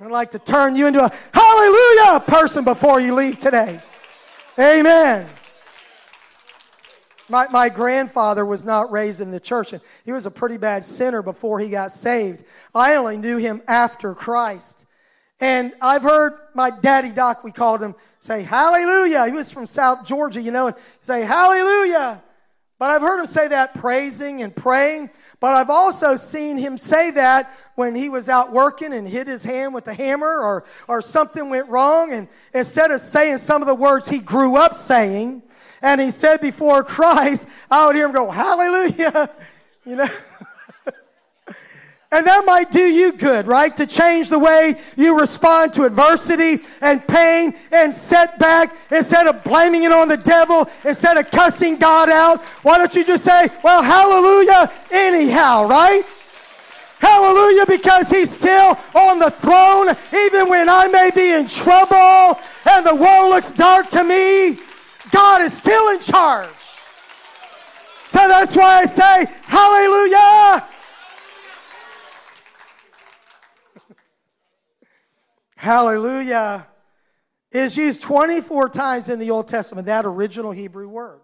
I'd 0.00 0.12
like 0.12 0.30
to 0.30 0.38
turn 0.38 0.76
you 0.76 0.86
into 0.86 1.00
a 1.00 1.10
hallelujah 1.34 2.20
person 2.20 2.62
before 2.62 3.00
you 3.00 3.16
leave 3.16 3.40
today. 3.40 3.80
Amen. 4.56 5.26
My, 7.28 7.48
my 7.48 7.68
grandfather 7.68 8.46
was 8.46 8.64
not 8.64 8.92
raised 8.92 9.20
in 9.20 9.32
the 9.32 9.40
church, 9.40 9.72
and 9.72 9.82
he 10.04 10.12
was 10.12 10.24
a 10.24 10.30
pretty 10.30 10.56
bad 10.56 10.84
sinner 10.84 11.20
before 11.20 11.58
he 11.58 11.68
got 11.68 11.90
saved. 11.90 12.44
I 12.72 12.94
only 12.94 13.16
knew 13.16 13.38
him 13.38 13.60
after 13.66 14.14
Christ. 14.14 14.86
And 15.40 15.72
I've 15.82 16.02
heard 16.02 16.32
my 16.54 16.70
daddy 16.70 17.10
doc, 17.10 17.42
we 17.42 17.50
called 17.50 17.82
him, 17.82 17.96
say, 18.20 18.44
Hallelujah. 18.44 19.26
He 19.26 19.32
was 19.32 19.52
from 19.52 19.66
South 19.66 20.06
Georgia, 20.06 20.40
you 20.40 20.52
know, 20.52 20.68
and 20.68 20.76
say, 21.02 21.22
Hallelujah. 21.22 22.22
But 22.78 22.92
I've 22.92 23.02
heard 23.02 23.18
him 23.18 23.26
say 23.26 23.48
that 23.48 23.74
praising 23.74 24.42
and 24.42 24.54
praying. 24.54 25.10
But 25.40 25.54
I've 25.54 25.70
also 25.70 26.16
seen 26.16 26.58
him 26.58 26.76
say 26.76 27.12
that 27.12 27.48
when 27.76 27.94
he 27.94 28.08
was 28.08 28.28
out 28.28 28.52
working 28.52 28.92
and 28.92 29.06
hit 29.06 29.28
his 29.28 29.44
hand 29.44 29.72
with 29.72 29.86
a 29.86 29.94
hammer 29.94 30.26
or, 30.26 30.64
or 30.88 31.00
something 31.00 31.48
went 31.48 31.68
wrong. 31.68 32.12
And 32.12 32.26
instead 32.52 32.90
of 32.90 33.00
saying 33.00 33.38
some 33.38 33.62
of 33.62 33.68
the 33.68 33.74
words 33.74 34.08
he 34.08 34.18
grew 34.18 34.56
up 34.56 34.74
saying, 34.74 35.42
and 35.80 36.00
he 36.00 36.10
said 36.10 36.40
before 36.40 36.82
Christ, 36.84 37.48
I 37.70 37.86
would 37.86 37.94
hear 37.94 38.06
him 38.06 38.12
go, 38.12 38.30
Hallelujah. 38.30 39.30
You 39.86 39.96
know? 39.96 40.06
And 42.10 42.26
that 42.26 42.44
might 42.46 42.70
do 42.70 42.80
you 42.80 43.12
good, 43.12 43.46
right? 43.46 43.76
To 43.76 43.86
change 43.86 44.30
the 44.30 44.38
way 44.38 44.76
you 44.96 45.20
respond 45.20 45.74
to 45.74 45.84
adversity 45.84 46.64
and 46.80 47.06
pain 47.06 47.52
and 47.70 47.92
setback 47.92 48.74
instead 48.90 49.26
of 49.26 49.44
blaming 49.44 49.82
it 49.82 49.92
on 49.92 50.08
the 50.08 50.16
devil, 50.16 50.66
instead 50.86 51.18
of 51.18 51.30
cussing 51.30 51.76
God 51.76 52.08
out. 52.08 52.40
Why 52.64 52.78
don't 52.78 52.94
you 52.96 53.04
just 53.04 53.24
say, 53.24 53.48
well, 53.62 53.82
hallelujah 53.82 54.72
anyhow, 54.90 55.66
right? 55.66 56.02
Hallelujah, 56.98 57.66
because 57.66 58.10
he's 58.10 58.30
still 58.30 58.76
on 58.94 59.18
the 59.18 59.30
throne, 59.30 59.88
even 60.14 60.48
when 60.48 60.68
I 60.70 60.88
may 60.88 61.10
be 61.14 61.32
in 61.32 61.46
trouble 61.46 62.40
and 62.64 62.86
the 62.86 62.94
world 62.94 63.30
looks 63.30 63.52
dark 63.52 63.90
to 63.90 64.02
me. 64.02 64.58
God 65.10 65.42
is 65.42 65.56
still 65.56 65.90
in 65.90 66.00
charge. 66.00 66.48
So 68.08 68.18
that's 68.26 68.56
why 68.56 68.80
I 68.80 68.84
say, 68.86 69.26
hallelujah. 69.44 70.77
Hallelujah 75.58 76.68
is 77.50 77.76
used 77.76 78.00
24 78.02 78.68
times 78.68 79.08
in 79.08 79.18
the 79.18 79.32
Old 79.32 79.48
Testament, 79.48 79.88
that 79.88 80.04
original 80.04 80.52
Hebrew 80.52 80.88
word. 80.88 81.20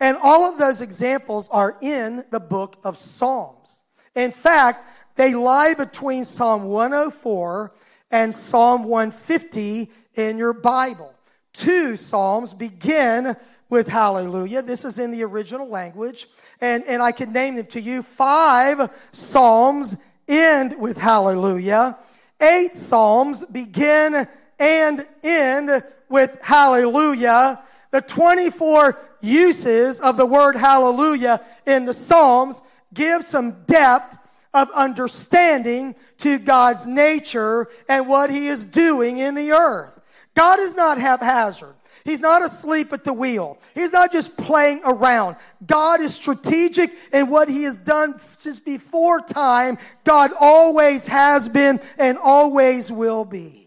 And 0.00 0.16
all 0.20 0.50
of 0.50 0.58
those 0.58 0.82
examples 0.82 1.48
are 1.48 1.76
in 1.80 2.24
the 2.32 2.40
book 2.40 2.76
of 2.82 2.96
Psalms. 2.96 3.84
In 4.16 4.32
fact, 4.32 4.84
they 5.14 5.34
lie 5.34 5.74
between 5.78 6.24
Psalm 6.24 6.64
104 6.64 7.72
and 8.10 8.34
Psalm 8.34 8.82
150 8.82 9.92
in 10.16 10.38
your 10.38 10.54
Bible. 10.54 11.14
Two 11.52 11.94
Psalms 11.94 12.54
begin 12.54 13.36
with 13.68 13.86
hallelujah. 13.86 14.62
This 14.62 14.84
is 14.84 14.98
in 14.98 15.12
the 15.12 15.22
original 15.22 15.70
language. 15.70 16.26
And, 16.60 16.82
and 16.88 17.00
I 17.00 17.12
can 17.12 17.32
name 17.32 17.54
them 17.54 17.66
to 17.66 17.80
you. 17.80 18.02
Five 18.02 18.90
Psalms 19.12 20.04
end 20.26 20.74
with 20.80 20.98
hallelujah 20.98 21.96
eight 22.42 22.74
Psalms 22.74 23.44
begin 23.46 24.26
and 24.58 25.00
end 25.22 25.82
with 26.08 26.38
hallelujah. 26.42 27.58
The 27.90 28.00
24 28.00 28.98
uses 29.20 30.00
of 30.00 30.16
the 30.16 30.26
word 30.26 30.56
hallelujah 30.56 31.40
in 31.66 31.84
the 31.84 31.92
Psalms 31.92 32.62
give 32.92 33.22
some 33.22 33.64
depth 33.64 34.18
of 34.54 34.70
understanding 34.74 35.94
to 36.18 36.38
God's 36.38 36.86
nature 36.86 37.68
and 37.88 38.08
what 38.08 38.30
he 38.30 38.48
is 38.48 38.66
doing 38.66 39.18
in 39.18 39.34
the 39.34 39.52
earth. 39.52 40.00
God 40.34 40.60
is 40.60 40.76
not 40.76 40.98
haphazard. 40.98 41.74
He's 42.04 42.20
not 42.20 42.42
asleep 42.42 42.92
at 42.92 43.04
the 43.04 43.12
wheel. 43.12 43.58
He's 43.74 43.92
not 43.92 44.12
just 44.12 44.38
playing 44.38 44.82
around. 44.84 45.36
God 45.64 46.00
is 46.00 46.14
strategic 46.14 46.90
in 47.12 47.28
what 47.28 47.48
he 47.48 47.64
has 47.64 47.76
done 47.76 48.18
since 48.18 48.60
before 48.60 49.20
time. 49.20 49.78
God 50.04 50.30
always 50.38 51.08
has 51.08 51.48
been 51.48 51.80
and 51.98 52.18
always 52.18 52.90
will 52.90 53.24
be. 53.24 53.62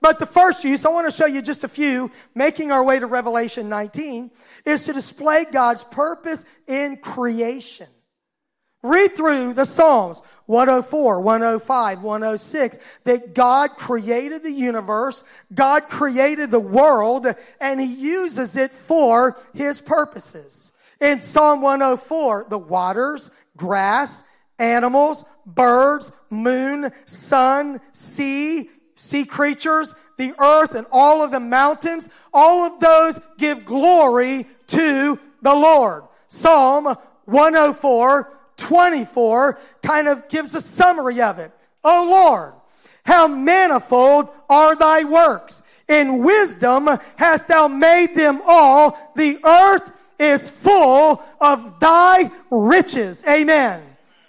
But 0.00 0.18
the 0.18 0.26
first 0.26 0.64
use, 0.64 0.84
I 0.84 0.90
want 0.90 1.06
to 1.06 1.12
show 1.12 1.26
you 1.26 1.42
just 1.42 1.64
a 1.64 1.68
few, 1.68 2.10
making 2.34 2.70
our 2.70 2.84
way 2.84 3.00
to 3.00 3.06
Revelation 3.06 3.68
19, 3.68 4.30
is 4.64 4.86
to 4.86 4.92
display 4.92 5.44
God's 5.50 5.84
purpose 5.84 6.44
in 6.68 6.98
creation. 6.98 7.88
Read 8.82 9.10
through 9.12 9.54
the 9.54 9.66
Psalms 9.66 10.22
104, 10.46 11.20
105, 11.20 12.02
106 12.02 12.98
that 13.04 13.34
God 13.34 13.70
created 13.70 14.44
the 14.44 14.52
universe, 14.52 15.24
God 15.52 15.84
created 15.88 16.50
the 16.50 16.60
world, 16.60 17.26
and 17.60 17.80
He 17.80 17.86
uses 17.86 18.56
it 18.56 18.70
for 18.70 19.36
His 19.52 19.80
purposes. 19.80 20.78
In 21.00 21.18
Psalm 21.18 21.60
104, 21.60 22.46
the 22.48 22.58
waters, 22.58 23.30
grass, 23.56 24.30
animals, 24.60 25.24
birds, 25.44 26.12
moon, 26.30 26.90
sun, 27.04 27.80
sea, 27.92 28.68
sea 28.94 29.24
creatures, 29.24 29.94
the 30.18 30.34
earth, 30.40 30.74
and 30.74 30.86
all 30.92 31.22
of 31.22 31.30
the 31.30 31.40
mountains, 31.40 32.10
all 32.32 32.62
of 32.62 32.80
those 32.80 33.20
give 33.38 33.64
glory 33.64 34.46
to 34.68 35.18
the 35.42 35.54
Lord. 35.54 36.04
Psalm 36.26 36.96
104, 37.24 38.37
24 38.58 39.58
kind 39.82 40.08
of 40.08 40.28
gives 40.28 40.54
a 40.54 40.60
summary 40.60 41.22
of 41.22 41.38
it. 41.38 41.50
Oh 41.82 42.06
Lord, 42.10 42.54
how 43.04 43.26
manifold 43.26 44.28
are 44.50 44.76
thy 44.76 45.04
works. 45.04 45.64
In 45.88 46.22
wisdom 46.22 46.88
hast 47.16 47.48
thou 47.48 47.66
made 47.66 48.14
them 48.14 48.40
all. 48.46 48.98
The 49.16 49.38
earth 49.42 50.12
is 50.18 50.50
full 50.50 51.22
of 51.40 51.80
thy 51.80 52.30
riches. 52.50 53.24
Amen. 53.26 53.82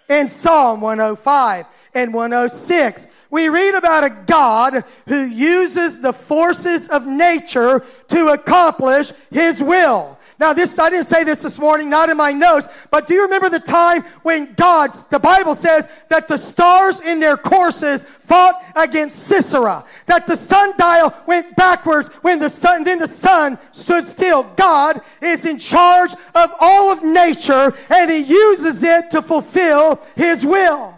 In 0.07 0.27
Psalm 0.27 0.79
105 0.81 1.65
and 1.93 2.13
106, 2.13 3.15
we 3.31 3.49
read 3.49 3.75
about 3.75 4.03
a 4.03 4.23
God 4.25 4.83
who 5.07 5.23
uses 5.23 6.01
the 6.01 6.13
forces 6.13 6.89
of 6.89 7.05
nature 7.05 7.83
to 8.07 8.27
accomplish 8.29 9.11
his 9.31 9.61
will. 9.61 10.17
Now, 10.39 10.53
this, 10.53 10.79
I 10.79 10.89
didn't 10.89 11.05
say 11.05 11.25
this 11.25 11.43
this 11.43 11.59
morning, 11.59 11.89
not 11.89 12.09
in 12.09 12.15
my 12.15 12.31
notes, 12.31 12.87
but 12.89 13.07
do 13.07 13.13
you 13.13 13.23
remember 13.23 13.49
the 13.49 13.59
time 13.59 14.03
when 14.23 14.53
God, 14.53 14.91
the 15.09 15.19
Bible 15.19 15.53
says 15.53 16.05
that 16.07 16.29
the 16.29 16.37
stars 16.37 17.01
in 17.01 17.19
their 17.19 17.35
courses 17.35 18.03
fought 18.03 18.55
against 18.73 19.17
Sisera? 19.23 19.83
That 20.05 20.27
the 20.27 20.37
sundial 20.37 21.13
went 21.27 21.57
backwards 21.57 22.07
when 22.21 22.39
the 22.39 22.49
sun, 22.49 22.85
then 22.85 22.99
the 22.99 23.07
sun 23.07 23.59
stood 23.73 24.05
still. 24.05 24.43
God 24.55 25.01
is 25.21 25.45
in 25.45 25.59
charge 25.59 26.13
of 26.33 26.51
all 26.61 26.93
of 26.93 27.03
nature 27.03 27.73
and 27.89 28.09
he 28.09 28.19
uses 28.19 28.81
it 28.81 29.11
to 29.11 29.21
fulfill 29.21 29.99
his 30.15 30.45
will. 30.45 30.97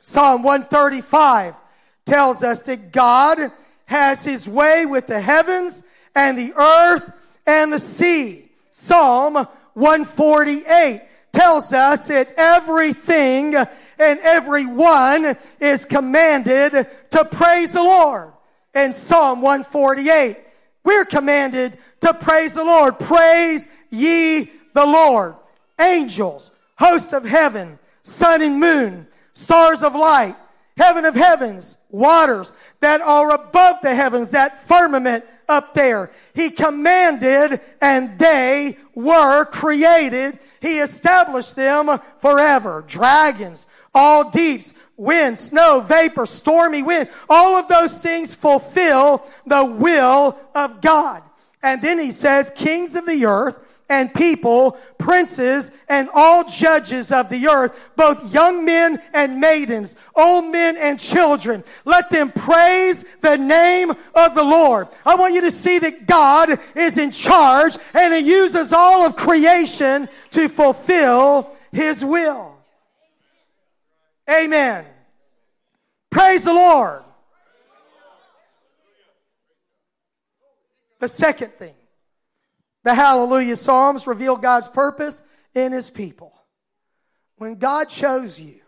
Psalm 0.00 0.42
135 0.42 1.54
tells 2.04 2.42
us 2.42 2.64
that 2.64 2.90
God 2.90 3.38
has 3.86 4.24
his 4.24 4.48
way 4.48 4.86
with 4.86 5.06
the 5.06 5.20
heavens 5.20 5.88
and 6.16 6.36
the 6.36 6.52
earth 6.56 7.12
and 7.46 7.72
the 7.72 7.78
sea. 7.78 8.50
Psalm 8.70 9.34
148 9.74 11.02
tells 11.32 11.72
us 11.72 12.08
that 12.08 12.32
everything 12.36 13.54
and 13.54 14.18
everyone 14.20 15.36
is 15.60 15.84
commanded 15.84 16.86
to 17.10 17.24
praise 17.24 17.72
the 17.72 17.82
Lord. 17.82 18.32
In 18.74 18.92
Psalm 18.92 19.42
148, 19.42 20.36
we're 20.84 21.04
commanded 21.04 21.76
to 22.00 22.14
praise 22.14 22.54
the 22.54 22.64
Lord. 22.64 22.98
Praise 22.98 23.68
ye 23.90 24.50
the 24.74 24.86
Lord. 24.86 25.34
Angels, 25.80 26.56
hosts 26.78 27.12
of 27.12 27.24
heaven, 27.24 27.78
sun 28.02 28.42
and 28.42 28.60
moon, 28.60 29.06
stars 29.34 29.82
of 29.82 29.94
light, 29.94 30.36
heaven 30.76 31.04
of 31.04 31.14
heavens, 31.14 31.84
waters 31.90 32.52
that 32.80 33.00
are 33.00 33.32
above 33.32 33.80
the 33.82 33.94
heavens, 33.94 34.30
that 34.30 34.58
firmament 34.58 35.24
up 35.50 35.74
there. 35.74 36.10
He 36.34 36.50
commanded 36.50 37.60
and 37.82 38.18
they 38.18 38.76
were 38.94 39.44
created. 39.46 40.38
He 40.62 40.78
established 40.78 41.56
them 41.56 41.98
forever. 42.18 42.84
Dragons, 42.86 43.66
all 43.92 44.30
deeps, 44.30 44.74
wind, 44.96 45.36
snow, 45.36 45.80
vapor, 45.80 46.26
stormy 46.26 46.82
wind, 46.82 47.08
all 47.28 47.56
of 47.56 47.68
those 47.68 48.02
things 48.02 48.34
fulfill 48.34 49.26
the 49.46 49.64
will 49.64 50.38
of 50.54 50.80
God. 50.80 51.22
And 51.62 51.82
then 51.82 51.98
he 51.98 52.10
says, 52.10 52.50
kings 52.50 52.96
of 52.96 53.06
the 53.06 53.26
earth, 53.26 53.69
and 53.90 54.14
people, 54.14 54.78
princes, 54.98 55.82
and 55.88 56.08
all 56.14 56.44
judges 56.44 57.10
of 57.10 57.28
the 57.28 57.48
earth, 57.48 57.90
both 57.96 58.32
young 58.32 58.64
men 58.64 58.98
and 59.12 59.40
maidens, 59.40 59.96
old 60.14 60.50
men 60.52 60.76
and 60.78 60.98
children. 60.98 61.64
Let 61.84 62.08
them 62.08 62.30
praise 62.30 63.16
the 63.16 63.36
name 63.36 63.90
of 63.90 64.34
the 64.34 64.44
Lord. 64.44 64.86
I 65.04 65.16
want 65.16 65.34
you 65.34 65.40
to 65.42 65.50
see 65.50 65.80
that 65.80 66.06
God 66.06 66.50
is 66.76 66.96
in 66.96 67.10
charge 67.10 67.76
and 67.92 68.14
He 68.14 68.20
uses 68.20 68.72
all 68.72 69.04
of 69.04 69.16
creation 69.16 70.08
to 70.30 70.48
fulfill 70.48 71.50
His 71.72 72.04
will. 72.04 72.56
Amen. 74.30 74.84
Praise 76.10 76.44
the 76.44 76.54
Lord. 76.54 77.02
The 81.00 81.08
second 81.08 81.52
thing 81.54 81.74
the 82.82 82.94
Hallelujah 82.94 83.56
Psalms 83.56 84.06
reveal 84.06 84.36
God's 84.36 84.68
purpose 84.68 85.28
in 85.54 85.72
His 85.72 85.90
people. 85.90 86.32
When 87.36 87.56
God 87.56 87.88
chose 87.88 88.40
you, 88.40 88.60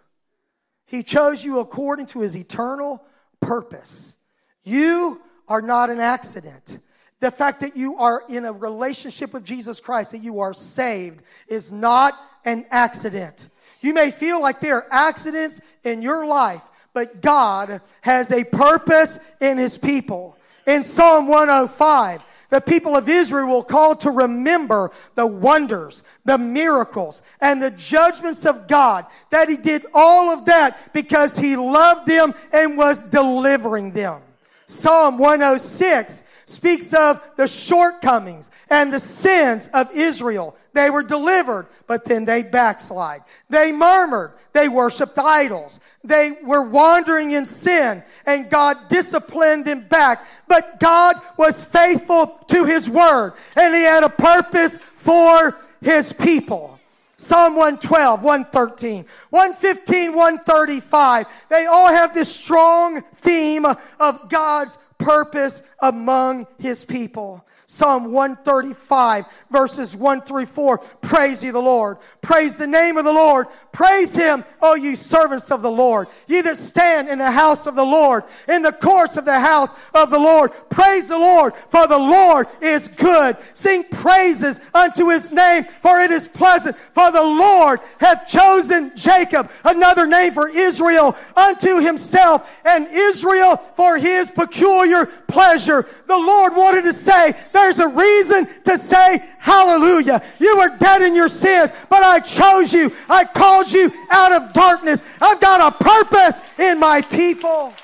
He 0.86 1.02
chose 1.02 1.44
you 1.44 1.60
according 1.60 2.06
to 2.06 2.20
His 2.20 2.36
eternal 2.36 3.04
purpose. 3.40 4.22
You 4.64 5.20
are 5.48 5.62
not 5.62 5.90
an 5.90 6.00
accident. 6.00 6.78
The 7.20 7.30
fact 7.30 7.60
that 7.60 7.76
you 7.76 7.96
are 7.96 8.22
in 8.28 8.44
a 8.44 8.52
relationship 8.52 9.32
with 9.32 9.44
Jesus 9.44 9.80
Christ, 9.80 10.12
that 10.12 10.18
you 10.18 10.40
are 10.40 10.54
saved, 10.54 11.22
is 11.48 11.72
not 11.72 12.14
an 12.44 12.64
accident. 12.70 13.48
You 13.80 13.94
may 13.94 14.10
feel 14.10 14.40
like 14.40 14.60
there 14.60 14.76
are 14.76 14.86
accidents 14.90 15.60
in 15.84 16.02
your 16.02 16.26
life, 16.26 16.62
but 16.92 17.20
God 17.20 17.80
has 18.02 18.32
a 18.32 18.44
purpose 18.44 19.18
in 19.40 19.58
His 19.58 19.78
people. 19.78 20.36
In 20.66 20.82
Psalm 20.82 21.28
105, 21.28 22.24
the 22.52 22.60
people 22.60 22.94
of 22.94 23.08
Israel 23.08 23.56
were 23.56 23.64
called 23.64 24.00
to 24.00 24.10
remember 24.10 24.90
the 25.14 25.26
wonders, 25.26 26.04
the 26.26 26.36
miracles, 26.36 27.22
and 27.40 27.62
the 27.62 27.70
judgments 27.70 28.44
of 28.44 28.68
God. 28.68 29.06
That 29.30 29.48
He 29.48 29.56
did 29.56 29.86
all 29.94 30.28
of 30.28 30.44
that 30.44 30.92
because 30.92 31.38
He 31.38 31.56
loved 31.56 32.06
them 32.06 32.34
and 32.52 32.76
was 32.76 33.04
delivering 33.04 33.92
them. 33.92 34.20
Psalm 34.66 35.16
106 35.16 36.28
speaks 36.44 36.92
of 36.92 37.26
the 37.36 37.48
shortcomings 37.48 38.50
and 38.68 38.92
the 38.92 39.00
sins 39.00 39.70
of 39.72 39.90
Israel. 39.94 40.54
They 40.74 40.88
were 40.90 41.02
delivered, 41.02 41.66
but 41.86 42.04
then 42.04 42.24
they 42.24 42.42
backslide. 42.42 43.22
They 43.50 43.72
murmured. 43.72 44.32
They 44.52 44.68
worshiped 44.68 45.18
idols. 45.18 45.80
They 46.02 46.32
were 46.44 46.62
wandering 46.62 47.32
in 47.32 47.46
sin 47.46 48.02
and 48.26 48.50
God 48.50 48.76
disciplined 48.88 49.66
them 49.66 49.86
back. 49.88 50.26
But 50.48 50.80
God 50.80 51.16
was 51.36 51.64
faithful 51.64 52.26
to 52.48 52.64
his 52.64 52.88
word 52.88 53.34
and 53.56 53.74
he 53.74 53.82
had 53.82 54.02
a 54.02 54.08
purpose 54.08 54.78
for 54.78 55.56
his 55.82 56.12
people. 56.12 56.78
Psalm 57.16 57.54
112, 57.54 58.22
113, 58.22 59.04
115, 59.30 60.16
135. 60.16 61.46
They 61.48 61.66
all 61.66 61.88
have 61.88 62.14
this 62.14 62.34
strong 62.34 63.00
theme 63.14 63.64
of 63.64 64.28
God's 64.28 64.76
purpose 65.02 65.74
among 65.80 66.46
his 66.58 66.84
people. 66.84 67.44
Psalm 67.72 68.12
135 68.12 69.24
verses 69.50 69.96
1 69.96 70.20
through 70.20 70.44
4. 70.44 70.76
Praise 71.00 71.42
ye 71.42 71.48
the 71.48 71.58
Lord. 71.58 71.96
Praise 72.20 72.58
the 72.58 72.66
name 72.66 72.98
of 72.98 73.06
the 73.06 73.12
Lord. 73.12 73.46
Praise 73.72 74.14
him, 74.14 74.44
O 74.60 74.74
ye 74.74 74.94
servants 74.94 75.50
of 75.50 75.62
the 75.62 75.70
Lord. 75.70 76.08
Ye 76.28 76.42
that 76.42 76.58
stand 76.58 77.08
in 77.08 77.16
the 77.16 77.30
house 77.30 77.66
of 77.66 77.74
the 77.74 77.84
Lord, 77.84 78.24
in 78.46 78.60
the 78.60 78.72
courts 78.72 79.16
of 79.16 79.24
the 79.24 79.40
house 79.40 79.74
of 79.94 80.10
the 80.10 80.18
Lord. 80.18 80.52
Praise 80.68 81.08
the 81.08 81.18
Lord, 81.18 81.54
for 81.54 81.86
the 81.86 81.98
Lord 81.98 82.46
is 82.60 82.88
good. 82.88 83.38
Sing 83.54 83.84
praises 83.90 84.70
unto 84.74 85.08
his 85.08 85.32
name, 85.32 85.64
for 85.64 85.98
it 86.00 86.10
is 86.10 86.28
pleasant. 86.28 86.76
For 86.76 87.10
the 87.10 87.22
Lord 87.22 87.80
hath 88.00 88.28
chosen 88.28 88.92
Jacob, 88.94 89.50
another 89.64 90.06
name 90.06 90.34
for 90.34 90.46
Israel, 90.46 91.16
unto 91.34 91.80
himself, 91.80 92.60
and 92.66 92.86
Israel 92.88 93.56
for 93.56 93.96
his 93.96 94.30
peculiar 94.30 94.91
pleasure. 95.28 95.86
The 96.06 96.16
Lord 96.18 96.54
wanted 96.54 96.82
to 96.82 96.92
say, 96.92 97.32
there's 97.52 97.78
a 97.78 97.88
reason 97.88 98.46
to 98.64 98.78
say 98.78 99.18
hallelujah. 99.38 100.22
You 100.38 100.58
were 100.58 100.76
dead 100.78 101.02
in 101.02 101.14
your 101.14 101.28
sins, 101.28 101.72
but 101.88 102.02
I 102.02 102.20
chose 102.20 102.72
you. 102.72 102.92
I 103.08 103.24
called 103.24 103.72
you 103.72 103.90
out 104.10 104.32
of 104.32 104.52
darkness. 104.52 105.02
I've 105.20 105.40
got 105.40 105.60
a 105.60 105.84
purpose 105.84 106.40
in 106.58 106.78
my 106.80 107.02
people. 107.02 107.74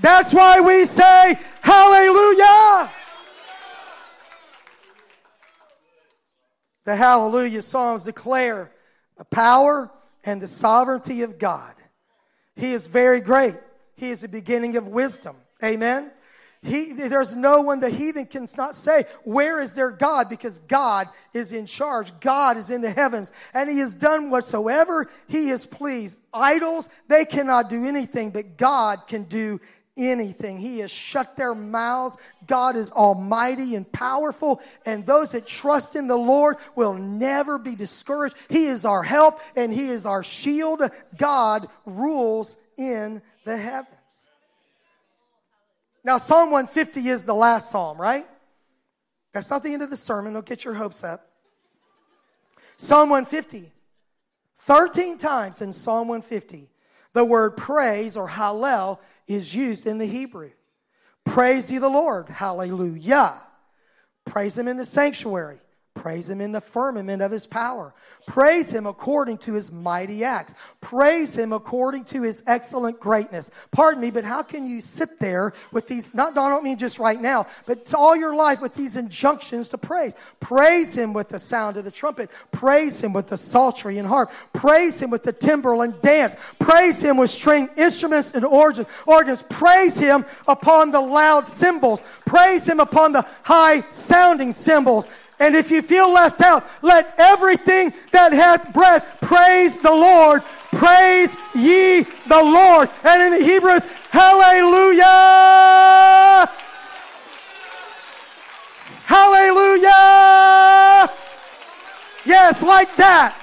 That's 0.00 0.34
why 0.34 0.60
we 0.60 0.84
say 0.84 1.34
hallelujah. 1.60 2.90
The 6.84 6.96
hallelujah 6.96 7.62
Psalms 7.62 8.04
declare 8.04 8.72
the 9.16 9.24
power 9.24 9.90
and 10.24 10.40
the 10.40 10.48
sovereignty 10.48 11.22
of 11.22 11.38
God. 11.38 11.74
He 12.56 12.72
is 12.72 12.86
very 12.86 13.20
great. 13.20 13.54
He 13.96 14.10
is 14.10 14.22
the 14.22 14.28
beginning 14.28 14.76
of 14.76 14.88
wisdom. 14.88 15.36
Amen. 15.62 16.10
He, 16.64 16.92
there's 16.92 17.34
no 17.34 17.60
one 17.62 17.80
the 17.80 17.90
heathen 17.90 18.26
can 18.26 18.46
not 18.56 18.76
say, 18.76 19.04
Where 19.24 19.60
is 19.60 19.74
their 19.74 19.90
God? 19.90 20.28
Because 20.30 20.60
God 20.60 21.08
is 21.34 21.52
in 21.52 21.66
charge. 21.66 22.18
God 22.20 22.56
is 22.56 22.70
in 22.70 22.82
the 22.82 22.90
heavens. 22.90 23.32
And 23.52 23.68
He 23.68 23.78
has 23.78 23.94
done 23.94 24.30
whatsoever 24.30 25.10
He 25.26 25.48
is 25.48 25.66
pleased. 25.66 26.22
Idols, 26.32 26.88
they 27.08 27.24
cannot 27.24 27.68
do 27.68 27.84
anything, 27.84 28.30
but 28.30 28.56
God 28.56 29.08
can 29.08 29.24
do 29.24 29.58
anything. 30.10 30.58
He 30.58 30.80
has 30.80 30.92
shut 30.92 31.36
their 31.36 31.54
mouths. 31.54 32.16
God 32.46 32.76
is 32.76 32.90
almighty 32.92 33.74
and 33.74 33.90
powerful, 33.92 34.60
and 34.84 35.06
those 35.06 35.32
that 35.32 35.46
trust 35.46 35.96
in 35.96 36.08
the 36.08 36.16
Lord 36.16 36.56
will 36.74 36.94
never 36.94 37.58
be 37.58 37.74
discouraged. 37.74 38.36
He 38.48 38.66
is 38.66 38.84
our 38.84 39.02
help 39.02 39.34
and 39.56 39.72
He 39.72 39.88
is 39.88 40.06
our 40.06 40.22
shield. 40.22 40.82
God 41.16 41.66
rules 41.86 42.62
in 42.76 43.22
the 43.44 43.56
heavens. 43.56 44.30
Now, 46.04 46.18
Psalm 46.18 46.50
150 46.50 47.08
is 47.08 47.24
the 47.24 47.34
last 47.34 47.70
psalm, 47.70 48.00
right? 48.00 48.24
That's 49.32 49.50
not 49.50 49.62
the 49.62 49.72
end 49.72 49.82
of 49.82 49.90
the 49.90 49.96
sermon. 49.96 50.34
Don't 50.34 50.44
get 50.44 50.64
your 50.64 50.74
hopes 50.74 51.04
up. 51.04 51.26
Psalm 52.76 53.08
150. 53.08 53.72
13 54.62 55.18
times 55.18 55.60
in 55.60 55.72
Psalm 55.72 56.06
150, 56.06 56.70
the 57.12 57.24
word 57.24 57.56
praise 57.56 58.16
or 58.16 58.28
hallel 58.28 59.00
is 59.26 59.54
used 59.54 59.86
in 59.86 59.98
the 59.98 60.06
Hebrew. 60.06 60.50
Praise 61.24 61.70
ye 61.70 61.78
the 61.78 61.88
Lord. 61.88 62.28
Hallelujah. 62.28 63.34
Praise 64.24 64.56
him 64.56 64.68
in 64.68 64.76
the 64.76 64.84
sanctuary. 64.84 65.60
Praise 65.94 66.30
him 66.30 66.40
in 66.40 66.52
the 66.52 66.60
firmament 66.60 67.22
of 67.22 67.30
his 67.30 67.46
power. 67.46 67.92
Praise 68.26 68.74
him 68.74 68.86
according 68.86 69.36
to 69.38 69.52
his 69.52 69.70
mighty 69.70 70.24
acts. 70.24 70.54
Praise 70.80 71.38
him 71.38 71.52
according 71.52 72.04
to 72.04 72.22
his 72.22 72.42
excellent 72.46 72.98
greatness. 72.98 73.50
Pardon 73.70 74.00
me, 74.00 74.10
but 74.10 74.24
how 74.24 74.42
can 74.42 74.66
you 74.66 74.80
sit 74.80 75.20
there 75.20 75.52
with 75.70 75.86
these, 75.88 76.14
not, 76.14 76.30
I 76.36 76.48
don't 76.48 76.64
mean 76.64 76.78
just 76.78 76.98
right 76.98 77.20
now, 77.20 77.46
but 77.66 77.92
all 77.94 78.16
your 78.16 78.34
life 78.34 78.62
with 78.62 78.74
these 78.74 78.96
injunctions 78.96 79.68
to 79.68 79.78
praise? 79.78 80.16
Praise 80.40 80.96
him 80.96 81.12
with 81.12 81.28
the 81.28 81.38
sound 81.38 81.76
of 81.76 81.84
the 81.84 81.90
trumpet. 81.90 82.30
Praise 82.52 83.04
him 83.04 83.12
with 83.12 83.28
the 83.28 83.36
psaltery 83.36 83.98
and 83.98 84.08
harp. 84.08 84.30
Praise 84.54 85.00
him 85.00 85.10
with 85.10 85.22
the 85.22 85.32
timbrel 85.32 85.82
and 85.82 86.00
dance. 86.00 86.36
Praise 86.58 87.04
him 87.04 87.18
with 87.18 87.30
string 87.30 87.68
instruments 87.76 88.34
and 88.34 88.46
organs. 88.46 89.42
Praise 89.44 89.98
him 89.98 90.24
upon 90.48 90.90
the 90.90 91.00
loud 91.00 91.44
cymbals. 91.44 92.02
Praise 92.24 92.66
him 92.66 92.80
upon 92.80 93.12
the 93.12 93.26
high 93.44 93.82
sounding 93.90 94.52
cymbals. 94.52 95.08
And 95.42 95.56
if 95.56 95.72
you 95.72 95.82
feel 95.82 96.12
left 96.12 96.40
out, 96.40 96.64
let 96.82 97.14
everything 97.18 97.92
that 98.12 98.32
hath 98.32 98.72
breath 98.72 99.18
praise 99.20 99.80
the 99.80 99.90
Lord. 99.90 100.44
Praise 100.70 101.36
ye 101.52 102.02
the 102.28 102.40
Lord. 102.40 102.88
And 103.02 103.34
in 103.34 103.40
the 103.40 103.44
Hebrews, 103.44 103.86
hallelujah. 104.10 105.02
Hallelujah. 109.04 109.88
Yes, 112.24 112.62
like 112.62 112.94
that. 112.94 113.41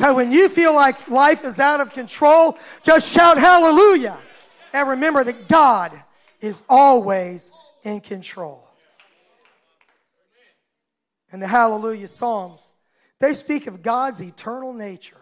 So 0.00 0.14
when 0.14 0.32
you 0.32 0.48
feel 0.48 0.74
like 0.74 1.10
life 1.10 1.44
is 1.44 1.60
out 1.60 1.82
of 1.82 1.92
control, 1.92 2.56
just 2.82 3.14
shout 3.14 3.36
hallelujah. 3.36 4.16
And 4.72 4.88
remember 4.88 5.22
that 5.22 5.46
God 5.46 5.92
is 6.40 6.64
always 6.70 7.52
in 7.82 8.00
control. 8.00 8.66
and 11.30 11.42
the 11.42 11.46
Hallelujah 11.46 12.08
Psalms, 12.08 12.72
they 13.18 13.34
speak 13.34 13.66
of 13.66 13.82
God's 13.82 14.22
eternal 14.22 14.72
nature. 14.72 15.20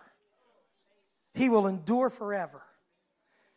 He 1.35 1.49
will 1.49 1.67
endure 1.67 2.09
forever. 2.09 2.63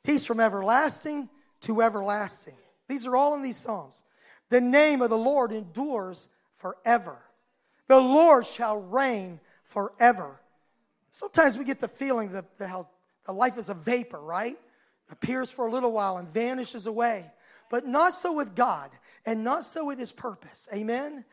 He's 0.03 0.25
from 0.25 0.39
everlasting 0.39 1.29
to 1.61 1.83
everlasting. 1.83 2.57
These 2.89 3.05
are 3.05 3.15
all 3.15 3.35
in 3.35 3.43
these 3.43 3.57
Psalms. 3.57 4.01
The 4.49 4.59
name 4.59 5.03
of 5.03 5.11
the 5.11 5.19
Lord 5.19 5.51
endures 5.51 6.29
forever. 6.55 7.19
The 7.87 7.99
Lord 7.99 8.43
shall 8.47 8.81
reign 8.81 9.39
forever. 9.63 10.40
Sometimes 11.11 11.57
we 11.57 11.65
get 11.65 11.79
the 11.79 11.87
feeling 11.87 12.31
that 12.31 12.57
the, 12.57 12.85
the 13.25 13.33
life 13.33 13.57
is 13.57 13.69
a 13.69 13.73
vapor, 13.73 14.19
right? 14.19 14.57
Appears 15.11 15.51
for 15.51 15.67
a 15.67 15.71
little 15.71 15.91
while 15.91 16.17
and 16.17 16.27
vanishes 16.27 16.87
away. 16.87 17.25
But 17.69 17.85
not 17.85 18.13
so 18.13 18.35
with 18.35 18.55
God 18.55 18.89
and 19.25 19.43
not 19.43 19.63
so 19.63 19.85
with 19.85 19.99
his 19.99 20.11
purpose. 20.11 20.69
Amen? 20.73 21.25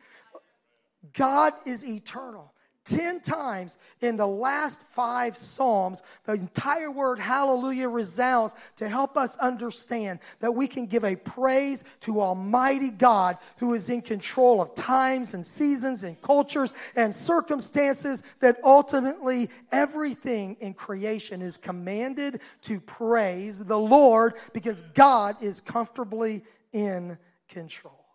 God 1.13 1.53
is 1.65 1.87
eternal. 1.87 2.53
10 2.85 3.21
times 3.21 3.77
in 4.01 4.17
the 4.17 4.27
last 4.27 4.81
five 4.81 5.37
Psalms, 5.37 6.01
the 6.25 6.33
entire 6.33 6.91
word 6.91 7.19
hallelujah 7.19 7.87
resounds 7.87 8.55
to 8.77 8.89
help 8.89 9.15
us 9.15 9.37
understand 9.37 10.19
that 10.39 10.53
we 10.53 10.67
can 10.67 10.87
give 10.87 11.03
a 11.03 11.15
praise 11.15 11.83
to 12.01 12.21
Almighty 12.21 12.89
God 12.89 13.37
who 13.57 13.73
is 13.73 13.89
in 13.89 14.01
control 14.01 14.61
of 14.61 14.73
times 14.75 15.33
and 15.33 15.45
seasons 15.45 16.03
and 16.03 16.19
cultures 16.21 16.73
and 16.95 17.13
circumstances, 17.13 18.23
that 18.39 18.57
ultimately 18.63 19.49
everything 19.71 20.55
in 20.59 20.73
creation 20.73 21.41
is 21.41 21.57
commanded 21.57 22.41
to 22.61 22.79
praise 22.79 23.63
the 23.65 23.79
Lord 23.79 24.33
because 24.53 24.81
God 24.81 25.35
is 25.41 25.61
comfortably 25.61 26.43
in 26.71 27.17
control. 27.49 28.05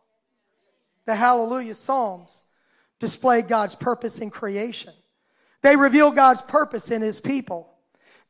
The 1.04 1.14
hallelujah 1.14 1.74
Psalms 1.74 2.44
display 3.04 3.42
God's 3.42 3.74
purpose 3.74 4.20
in 4.20 4.30
creation. 4.30 4.94
They 5.60 5.76
reveal 5.76 6.10
God's 6.10 6.40
purpose 6.40 6.90
in 6.90 7.02
his 7.02 7.20
people. 7.20 7.70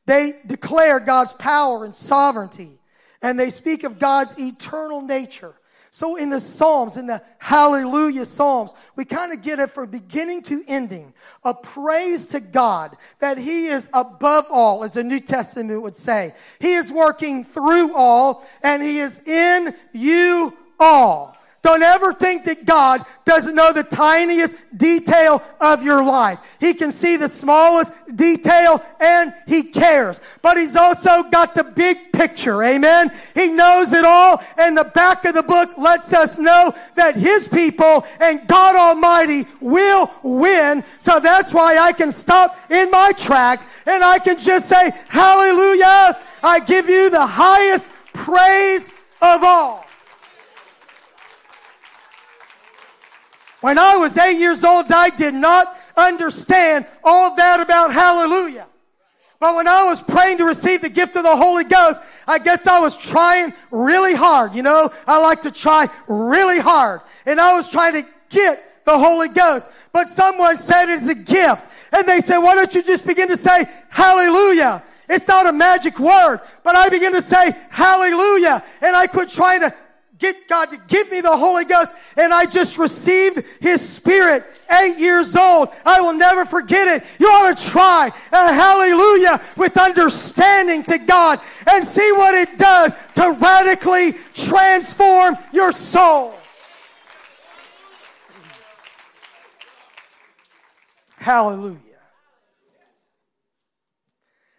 They 0.06 0.32
declare 0.46 0.98
God's 0.98 1.32
power 1.32 1.84
and 1.84 1.94
sovereignty. 1.94 2.80
And 3.22 3.38
they 3.38 3.50
speak 3.50 3.84
of 3.84 4.00
God's 4.00 4.38
eternal 4.38 5.00
nature. 5.00 5.54
So 5.92 6.16
in 6.16 6.28
the 6.28 6.40
Psalms, 6.40 6.96
in 6.96 7.06
the 7.06 7.22
Hallelujah 7.38 8.24
Psalms, 8.24 8.74
we 8.96 9.04
kind 9.04 9.32
of 9.32 9.42
get 9.42 9.60
it 9.60 9.70
from 9.70 9.90
beginning 9.90 10.42
to 10.42 10.64
ending. 10.66 11.14
A 11.44 11.54
praise 11.54 12.30
to 12.30 12.40
God 12.40 12.96
that 13.20 13.38
He 13.38 13.66
is 13.66 13.90
above 13.94 14.46
all, 14.50 14.82
as 14.82 14.94
the 14.94 15.04
New 15.04 15.20
Testament 15.20 15.80
would 15.82 15.96
say. 15.96 16.34
He 16.58 16.72
is 16.72 16.92
working 16.92 17.44
through 17.44 17.96
all 17.96 18.44
and 18.64 18.82
He 18.82 18.98
is 18.98 19.26
in 19.28 19.72
you 19.92 20.52
all. 20.80 21.33
Don't 21.64 21.82
ever 21.82 22.12
think 22.12 22.44
that 22.44 22.66
God 22.66 23.00
doesn't 23.24 23.54
know 23.54 23.72
the 23.72 23.84
tiniest 23.84 24.54
detail 24.76 25.42
of 25.62 25.82
your 25.82 26.04
life. 26.04 26.58
He 26.60 26.74
can 26.74 26.90
see 26.90 27.16
the 27.16 27.26
smallest 27.26 27.90
detail 28.14 28.84
and 29.00 29.32
He 29.46 29.62
cares. 29.70 30.20
But 30.42 30.58
He's 30.58 30.76
also 30.76 31.22
got 31.30 31.54
the 31.54 31.64
big 31.64 32.12
picture. 32.12 32.62
Amen. 32.62 33.10
He 33.32 33.50
knows 33.50 33.94
it 33.94 34.04
all. 34.04 34.42
And 34.58 34.76
the 34.76 34.84
back 34.94 35.24
of 35.24 35.34
the 35.34 35.42
book 35.42 35.78
lets 35.78 36.12
us 36.12 36.38
know 36.38 36.74
that 36.96 37.16
His 37.16 37.48
people 37.48 38.04
and 38.20 38.46
God 38.46 38.76
Almighty 38.76 39.48
will 39.58 40.10
win. 40.22 40.84
So 40.98 41.18
that's 41.18 41.54
why 41.54 41.78
I 41.78 41.92
can 41.92 42.12
stop 42.12 42.54
in 42.70 42.90
my 42.90 43.12
tracks 43.16 43.66
and 43.86 44.04
I 44.04 44.18
can 44.18 44.36
just 44.36 44.68
say, 44.68 44.90
Hallelujah. 45.08 46.18
I 46.42 46.60
give 46.66 46.90
you 46.90 47.08
the 47.08 47.26
highest 47.26 47.90
praise 48.12 48.90
of 49.22 49.42
all. 49.42 49.83
When 53.64 53.78
I 53.78 53.96
was 53.96 54.18
eight 54.18 54.38
years 54.38 54.62
old, 54.62 54.92
I 54.92 55.08
did 55.08 55.32
not 55.32 55.66
understand 55.96 56.84
all 57.02 57.34
that 57.36 57.62
about 57.62 57.94
hallelujah. 57.94 58.66
But 59.40 59.54
when 59.56 59.66
I 59.66 59.84
was 59.84 60.02
praying 60.02 60.36
to 60.36 60.44
receive 60.44 60.82
the 60.82 60.90
gift 60.90 61.16
of 61.16 61.22
the 61.22 61.34
Holy 61.34 61.64
Ghost, 61.64 62.02
I 62.28 62.38
guess 62.40 62.66
I 62.66 62.78
was 62.80 62.94
trying 62.94 63.54
really 63.70 64.14
hard. 64.14 64.54
You 64.54 64.64
know, 64.64 64.90
I 65.06 65.18
like 65.22 65.40
to 65.42 65.50
try 65.50 65.88
really 66.08 66.60
hard. 66.60 67.00
And 67.24 67.40
I 67.40 67.54
was 67.56 67.72
trying 67.72 67.94
to 67.94 68.06
get 68.28 68.62
the 68.84 68.98
Holy 68.98 69.30
Ghost. 69.30 69.70
But 69.94 70.08
someone 70.08 70.58
said 70.58 70.90
it's 70.90 71.08
a 71.08 71.14
gift. 71.14 71.64
And 71.94 72.06
they 72.06 72.20
said, 72.20 72.40
why 72.40 72.56
don't 72.56 72.74
you 72.74 72.82
just 72.82 73.06
begin 73.06 73.28
to 73.28 73.36
say 73.38 73.64
hallelujah? 73.88 74.82
It's 75.08 75.26
not 75.26 75.46
a 75.46 75.52
magic 75.54 75.98
word, 75.98 76.40
but 76.62 76.76
I 76.76 76.90
begin 76.90 77.14
to 77.14 77.22
say 77.22 77.52
hallelujah. 77.70 78.62
And 78.82 78.94
I 78.94 79.06
quit 79.06 79.30
trying 79.30 79.60
to 79.60 79.74
get 80.18 80.48
God 80.48 80.70
to 80.70 80.78
give 80.88 81.10
me 81.10 81.20
the 81.20 81.36
Holy 81.36 81.64
Ghost 81.64 81.94
and 82.16 82.32
I 82.32 82.46
just 82.46 82.78
received 82.78 83.44
His 83.60 83.86
Spirit 83.86 84.44
eight 84.70 84.98
years 84.98 85.36
old. 85.36 85.68
I 85.84 86.00
will 86.00 86.14
never 86.14 86.44
forget 86.44 86.88
it. 86.88 87.16
You 87.18 87.26
ought 87.26 87.56
to 87.56 87.70
try 87.70 88.10
a 88.32 88.52
hallelujah 88.52 89.40
with 89.56 89.76
understanding 89.76 90.82
to 90.84 90.98
God 90.98 91.40
and 91.68 91.84
see 91.84 92.10
what 92.12 92.34
it 92.34 92.58
does 92.58 92.94
to 93.14 93.36
radically 93.40 94.12
transform 94.34 95.36
your 95.52 95.72
soul. 95.72 96.34
Hallelujah. 101.16 101.78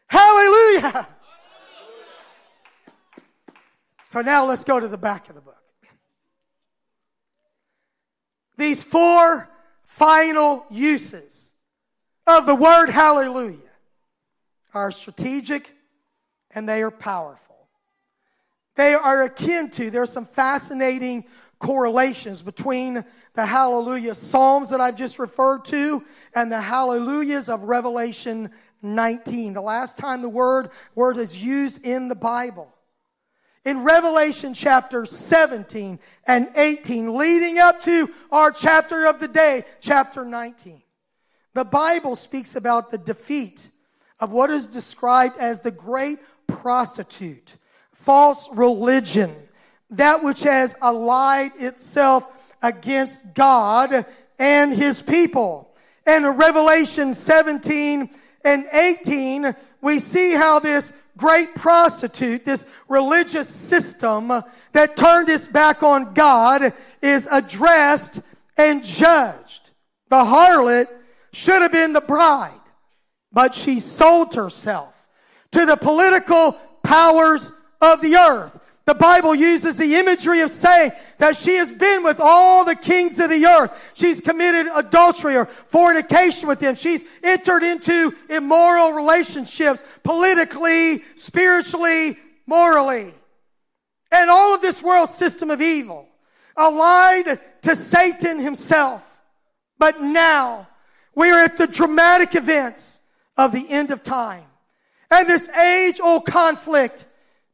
Hallelujah. 0.07 1.07
So 4.15 4.21
now 4.21 4.45
let's 4.45 4.63
go 4.63 4.79
to 4.79 4.87
the 4.87 4.97
back 4.97 5.27
of 5.27 5.35
the 5.35 5.41
book. 5.41 5.61
These 8.55 8.81
four 8.81 9.49
final 9.83 10.65
uses 10.71 11.51
of 12.25 12.45
the 12.45 12.55
word 12.55 12.89
hallelujah 12.89 13.57
are 14.73 14.89
strategic 14.91 15.69
and 16.51 16.69
they 16.69 16.81
are 16.81 16.91
powerful. 16.91 17.67
They 18.77 18.93
are 18.93 19.23
akin 19.23 19.69
to, 19.71 19.91
there 19.91 20.03
are 20.03 20.05
some 20.05 20.23
fascinating 20.23 21.25
correlations 21.59 22.41
between 22.41 23.03
the 23.33 23.45
hallelujah 23.45 24.15
psalms 24.15 24.69
that 24.69 24.79
I've 24.79 24.97
just 24.97 25.19
referred 25.19 25.65
to 25.65 25.99
and 26.33 26.49
the 26.49 26.61
hallelujahs 26.61 27.49
of 27.49 27.63
Revelation 27.63 28.49
19. 28.81 29.55
The 29.55 29.61
last 29.61 29.97
time 29.97 30.21
the 30.21 30.29
word, 30.29 30.69
word 30.95 31.17
is 31.17 31.43
used 31.43 31.85
in 31.85 32.07
the 32.07 32.15
Bible 32.15 32.74
in 33.65 33.83
Revelation 33.83 34.53
chapter 34.53 35.05
17 35.05 35.99
and 36.27 36.47
18, 36.55 37.17
leading 37.17 37.57
up 37.57 37.81
to 37.81 38.07
our 38.31 38.51
chapter 38.51 39.07
of 39.07 39.19
the 39.19 39.27
day, 39.27 39.63
chapter 39.81 40.23
19. 40.23 40.81
The 41.55 41.65
Bible 41.65 42.15
speaks 42.15 42.55
about 42.55 42.91
the 42.91 42.99
defeat 42.99 43.69
of 44.19 44.31
what 44.31 44.51
is 44.51 44.67
described 44.67 45.37
as 45.39 45.61
the 45.61 45.71
great 45.71 46.19
prostitute, 46.47 47.57
false 47.91 48.55
religion, 48.55 49.31
that 49.89 50.23
which 50.23 50.43
has 50.43 50.75
allied 50.81 51.51
itself 51.57 52.53
against 52.61 53.33
God 53.33 54.05
and 54.37 54.73
his 54.73 55.01
people. 55.01 55.75
And 56.05 56.23
in 56.23 56.31
Revelation 56.33 57.13
17 57.13 58.09
and 58.43 58.65
18, 58.71 59.55
we 59.81 59.97
see 59.97 60.33
how 60.33 60.59
this 60.59 61.01
great 61.17 61.55
prostitute, 61.55 62.45
this 62.45 62.65
religious 62.87 63.49
system 63.49 64.31
that 64.73 64.97
turned 64.97 65.29
its 65.29 65.47
back 65.47 65.83
on 65.83 66.13
God, 66.13 66.73
is 67.01 67.27
addressed 67.31 68.21
and 68.57 68.83
judged. 68.83 69.71
The 70.09 70.17
harlot 70.17 70.87
should 71.33 71.61
have 71.61 71.71
been 71.71 71.93
the 71.93 72.01
bride, 72.01 72.51
but 73.31 73.53
she 73.53 73.79
sold 73.79 74.35
herself 74.35 75.07
to 75.51 75.65
the 75.65 75.77
political 75.77 76.53
powers 76.83 77.61
of 77.81 78.01
the 78.01 78.15
earth. 78.15 78.59
The 78.85 78.93
Bible 78.93 79.33
uses 79.33 79.77
the 79.77 79.95
imagery 79.95 80.41
of 80.41 80.51
saying 80.51 80.91
that 81.17 81.35
she 81.35 81.55
has 81.55 81.71
been 81.71 82.03
with 82.03 82.19
all 82.21 82.65
the 82.65 82.75
kings 82.75 83.19
of 83.19 83.31
the 83.31 83.45
earth. 83.45 83.93
She's 83.95 84.21
committed 84.21 84.67
adultery 84.75 85.35
or 85.35 85.45
fornication 85.45 86.47
with 86.47 86.59
them. 86.59 86.75
She's 86.75 87.03
entered 87.23 87.63
into 87.63 88.11
immoral 88.29 88.91
relationships 88.93 89.83
politically, 90.03 90.99
spiritually, 91.15 92.17
morally. 92.45 93.11
And 94.11 94.29
all 94.29 94.53
of 94.53 94.61
this 94.61 94.83
world 94.83 95.09
system 95.09 95.49
of 95.49 95.61
evil 95.61 96.07
allied 96.55 97.39
to 97.63 97.75
Satan 97.75 98.39
himself. 98.39 99.19
But 99.79 99.99
now 99.99 100.67
we 101.15 101.31
are 101.31 101.43
at 101.43 101.57
the 101.57 101.67
dramatic 101.67 102.35
events 102.35 103.09
of 103.35 103.51
the 103.51 103.65
end 103.67 103.89
of 103.89 104.03
time. 104.03 104.43
And 105.09 105.27
this 105.27 105.49
age 105.49 105.99
old 105.99 106.25
conflict 106.25 107.05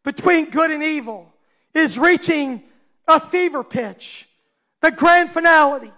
between 0.03 0.49
good 0.49 0.71
and 0.71 0.83
evil 0.83 1.33
is 1.73 1.99
reaching 1.99 2.63
a 3.07 3.19
fever 3.19 3.63
pitch. 3.63 4.27
The 4.81 4.91
grand 4.91 5.29
finality 5.29 5.91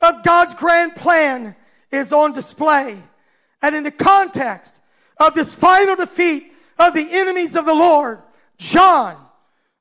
of 0.00 0.24
God's 0.24 0.54
grand 0.54 0.94
plan 0.96 1.54
is 1.90 2.12
on 2.12 2.32
display. 2.32 2.96
And 3.62 3.74
in 3.74 3.84
the 3.84 3.90
context 3.90 4.82
of 5.18 5.34
this 5.34 5.54
final 5.54 5.96
defeat 5.96 6.52
of 6.78 6.94
the 6.94 7.06
enemies 7.10 7.54
of 7.56 7.66
the 7.66 7.74
Lord, 7.74 8.18
John, 8.58 9.16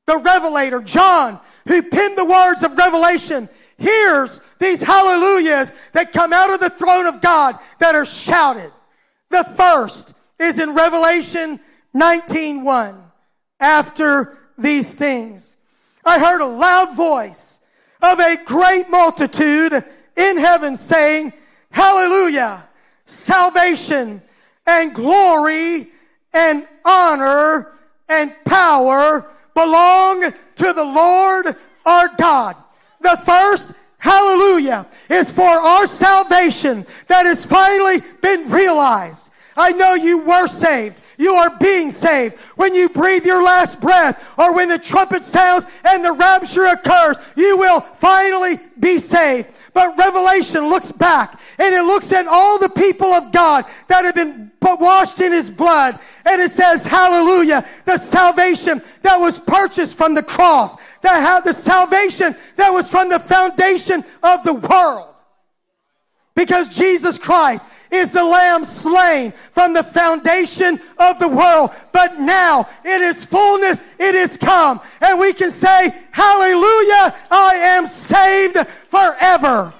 the 0.05 0.17
revelator, 0.17 0.81
John, 0.81 1.39
who 1.67 1.81
penned 1.81 2.17
the 2.17 2.25
words 2.25 2.63
of 2.63 2.77
Revelation, 2.77 3.49
hears 3.77 4.39
these 4.60 4.81
hallelujahs 4.81 5.71
that 5.93 6.13
come 6.13 6.34
out 6.34 6.53
of 6.53 6.60
the 6.60 6.69
throne 6.69 7.07
of 7.07 7.21
God 7.21 7.55
that 7.79 7.95
are 7.95 8.05
shouted. 8.05 8.71
The 9.29 9.43
first 9.43 10.17
is 10.39 10.60
in 10.60 10.75
Revelation 10.75 11.60
19:1. 11.93 13.01
After 13.62 14.38
these 14.58 14.95
things, 14.95 15.63
I 16.04 16.19
heard 16.19 16.41
a 16.41 16.45
loud 16.45 16.95
voice 16.95 17.69
of 18.02 18.19
a 18.19 18.38
great 18.43 18.89
multitude 18.89 19.74
in 20.17 20.38
heaven 20.38 20.76
saying, 20.76 21.32
Hallelujah! 21.69 22.67
Salvation 23.06 24.21
and 24.65 24.95
glory 24.95 25.88
and 26.34 26.67
honor 26.86 27.71
and 28.10 28.34
power 28.45 29.26
belong 29.54 30.24
to 30.56 30.74
the 30.74 30.84
Lord 30.84 31.56
our 31.86 32.10
God. 32.17 32.56
The 33.02 33.19
first 33.24 33.80
hallelujah 33.97 34.88
is 35.10 35.32
for 35.32 35.43
our 35.43 35.86
salvation 35.88 36.86
that 37.08 37.26
has 37.26 37.45
finally 37.45 37.97
been 38.21 38.50
realized. 38.50 39.34
I 39.56 39.72
know 39.72 39.96
you 39.96 40.26
were 40.26 40.48
saved. 40.48 41.02
You 41.18 41.34
are 41.34 41.56
being 41.60 41.92
saved. 41.92 42.40
When 42.56 42.74
you 42.74 42.90
breathe 42.90 43.26
your 43.26 43.44
last 43.44 43.82
breath 43.82 44.34
or 44.40 44.56
when 44.56 44.70
the 44.70 44.80
trumpet 44.80 45.24
sounds 45.24 45.68
and 45.86 46.04
the 46.04 46.14
rapture 46.14 46.66
occurs, 46.66 47.18
you 47.36 47.58
will 47.58 47.82
finally 47.82 48.56
be 48.80 48.98
saved. 48.98 49.50
But 49.74 49.98
Revelation 49.98 50.68
looks 50.68 50.92
back 50.92 51.40
and 51.60 51.74
it 51.74 51.84
looks 51.84 52.12
at 52.12 52.28
all 52.28 52.60
the 52.60 52.70
people 52.70 53.08
of 53.08 53.32
God 53.32 53.66
that 53.88 54.04
have 54.04 54.16
been 54.16 54.52
washed 54.62 55.22
in 55.22 55.32
his 55.32 55.50
blood. 55.50 56.00
And 56.26 56.42
it 56.42 56.50
says, 56.50 56.86
hallelujah, 56.86 57.66
the 57.86 57.98
salvation 57.98 58.82
that 59.02 59.18
was 59.18 59.40
purchased 59.40 59.98
from 59.98 60.16
the 60.16 60.24
cross, 60.24 60.98
that 61.00 61.22
had 61.22 61.42
the 61.42 61.54
salvation 61.54 62.36
that 62.56 62.72
was 62.72 62.90
from 62.90 63.10
the 63.10 63.20
foundation 63.20 64.04
of 64.24 64.44
the 64.44 64.54
world. 64.54 65.11
Because 66.36 66.70
Jesus 66.70 67.17
Christ 67.17 67.67
is 67.91 68.13
the 68.13 68.24
lamb 68.24 68.63
slain 68.63 69.32
from 69.32 69.74
the 69.74 69.84
foundation 69.84 70.80
of 70.98 71.20
the 71.20 71.28
world. 71.28 71.72
But 71.91 72.20
now 72.20 72.67
it 72.86 73.02
is 73.02 73.26
fullness, 73.26 73.82
it 74.00 74.15
is 74.15 74.38
come. 74.38 74.80
And 75.02 75.20
we 75.20 75.34
can 75.34 75.50
say, 75.50 75.89
hallelujah, 76.12 77.15
I 77.30 77.54
am 77.78 77.86
saved 77.86 78.58
forever. 78.67 79.74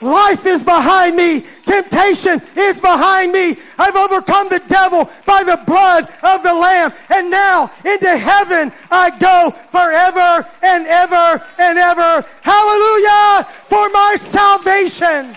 Life 0.00 0.46
is 0.46 0.62
behind 0.62 1.16
me. 1.16 1.40
Temptation 1.66 2.40
is 2.56 2.80
behind 2.80 3.32
me. 3.32 3.56
I've 3.78 3.96
overcome 3.96 4.48
the 4.48 4.62
devil 4.68 5.10
by 5.26 5.42
the 5.42 5.60
blood 5.66 6.04
of 6.22 6.42
the 6.44 6.54
Lamb. 6.54 6.92
And 7.10 7.30
now 7.30 7.70
into 7.84 8.16
heaven 8.16 8.72
I 8.90 9.10
go 9.18 9.50
forever 9.50 10.48
and 10.62 10.86
ever 10.86 11.44
and 11.58 11.78
ever. 11.78 12.24
Hallelujah 12.42 13.44
for 13.44 13.88
my 13.90 14.14
salvation. 14.16 15.36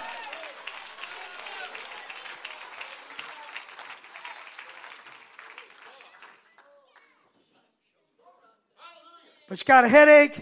But 9.50 9.60
you 9.60 9.66
got 9.66 9.84
a 9.84 9.90
headache, 9.90 10.40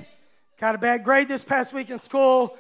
got 0.60 0.76
a 0.76 0.78
bad 0.78 1.04
grade 1.04 1.28
this 1.28 1.44
past 1.44 1.74
week 1.74 1.90
in 1.90 1.98
school, 1.98 2.56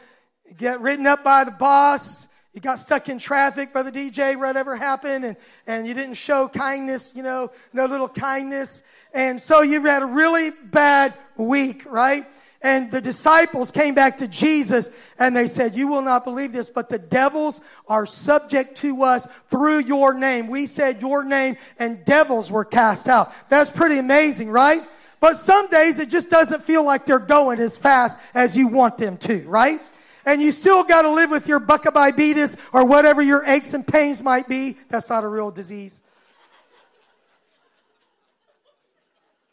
you 0.50 0.56
get 0.56 0.82
written 0.82 1.06
up 1.06 1.24
by 1.24 1.44
the 1.44 1.52
boss, 1.52 2.34
you 2.54 2.62
got 2.62 2.80
stuck 2.80 3.08
in 3.08 3.20
traffic, 3.20 3.72
Brother 3.72 3.92
DJ, 3.92 4.38
whatever 4.38 4.76
happened, 4.76 5.24
and, 5.24 5.38
and 5.68 5.88
you 5.88 5.94
didn't 5.94 6.16
show 6.16 6.48
kindness, 6.48 7.16
you 7.16 7.22
know, 7.22 7.50
no 7.72 7.86
little 7.86 8.10
kindness. 8.10 8.90
And 9.14 9.40
so 9.40 9.62
you've 9.62 9.86
had 9.86 10.02
a 10.02 10.08
really 10.08 10.50
bad 10.72 11.14
week, 11.38 11.86
right? 11.86 12.24
And 12.62 12.92
the 12.92 13.00
disciples 13.00 13.72
came 13.72 13.94
back 13.94 14.18
to 14.18 14.28
Jesus 14.28 15.14
and 15.18 15.36
they 15.36 15.48
said, 15.48 15.76
You 15.76 15.88
will 15.88 16.02
not 16.02 16.26
believe 16.26 16.52
this, 16.52 16.70
but 16.70 16.90
the 16.90 17.00
devils 17.00 17.62
are 17.88 18.06
subject 18.06 18.76
to 18.78 19.04
us 19.04 19.28
through 19.50 19.80
your 19.84 20.14
name. 20.14 20.48
We 20.48 20.66
said 20.66 21.00
your 21.00 21.24
name 21.24 21.56
and 21.78 22.04
devils 22.04 22.52
were 22.52 22.66
cast 22.66 23.08
out. 23.08 23.30
That's 23.48 23.70
pretty 23.70 23.98
amazing, 23.98 24.50
right? 24.50 24.82
But 25.22 25.38
some 25.38 25.70
days 25.70 26.00
it 26.00 26.10
just 26.10 26.30
doesn't 26.30 26.62
feel 26.64 26.84
like 26.84 27.06
they're 27.06 27.20
going 27.20 27.60
as 27.60 27.78
fast 27.78 28.20
as 28.34 28.58
you 28.58 28.68
want 28.68 28.98
them 28.98 29.16
to, 29.18 29.48
right? 29.48 29.80
And 30.26 30.42
you 30.42 30.52
still 30.52 30.84
got 30.84 31.04
to 31.04 31.10
live 31.10 31.32
with 31.32 31.48
your 31.48 31.60
buckabitis 31.60 32.70
or 32.74 32.86
whatever 32.86 33.22
your 33.22 33.44
aches 33.46 33.74
and 33.74 33.88
pains 33.88 34.22
might 34.22 34.48
be. 34.48 34.76
That's 34.90 35.10
not 35.10 35.24
a 35.24 35.28
real 35.28 35.52
disease. 35.52 36.04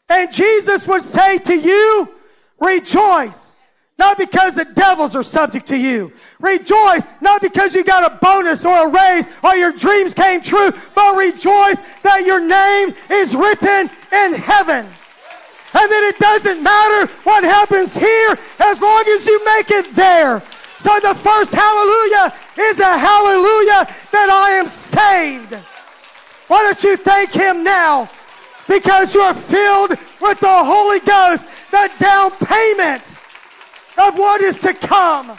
And 0.09 0.31
Jesus 0.31 0.87
would 0.87 1.01
say 1.01 1.37
to 1.37 1.59
you, 1.59 2.07
rejoice. 2.59 3.57
Not 3.99 4.19
because 4.19 4.55
the 4.55 4.65
devils 4.65 5.15
are 5.15 5.23
subject 5.23 5.67
to 5.67 5.77
you. 5.77 6.13
Rejoice, 6.39 7.07
not 7.19 7.41
because 7.41 7.73
you 7.73 7.83
got 7.83 8.11
a 8.11 8.15
bonus 8.17 8.63
or 8.63 8.87
a 8.87 8.91
raise 8.91 9.27
or 9.43 9.55
your 9.55 9.71
dreams 9.71 10.13
came 10.13 10.39
true, 10.41 10.69
but 10.93 11.15
rejoice 11.15 11.81
that 12.01 12.23
your 12.23 12.39
name 12.39 12.95
is 13.09 13.35
written 13.35 13.89
in 14.13 14.33
heaven. 14.35 14.85
And 15.73 15.91
then 15.91 16.03
it 16.03 16.19
doesn't 16.19 16.61
matter 16.61 17.11
what 17.23 17.43
happens 17.43 17.97
here 17.97 18.37
as 18.59 18.81
long 18.81 19.03
as 19.09 19.27
you 19.27 19.45
make 19.45 19.71
it 19.71 19.95
there. 19.95 20.43
So 20.79 20.91
the 20.99 21.15
first 21.15 21.55
hallelujah 21.55 22.33
is 22.59 22.79
a 22.79 22.97
hallelujah 22.97 23.85
that 24.11 24.29
I 24.29 24.57
am 24.59 24.67
saved. 24.67 25.53
Why 26.47 26.63
don't 26.63 26.83
you 26.83 26.97
thank 26.97 27.33
Him 27.33 27.63
now? 27.63 28.09
Because 28.67 29.15
you're 29.15 29.33
filled 29.33 29.91
with 30.21 30.39
the 30.39 30.47
Holy 30.47 30.99
Ghost, 30.99 31.47
the 31.71 31.89
down 31.99 32.31
payment 32.31 33.15
of 33.97 34.17
what 34.17 34.41
is 34.41 34.59
to 34.61 34.73
come. 34.73 35.37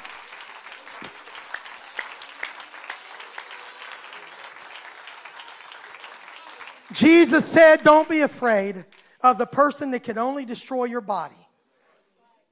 Jesus 6.92 7.46
said, 7.46 7.84
Don't 7.84 8.08
be 8.08 8.22
afraid 8.22 8.84
of 9.20 9.38
the 9.38 9.46
person 9.46 9.90
that 9.92 10.02
can 10.02 10.18
only 10.18 10.44
destroy 10.44 10.84
your 10.84 11.00
body. 11.00 11.47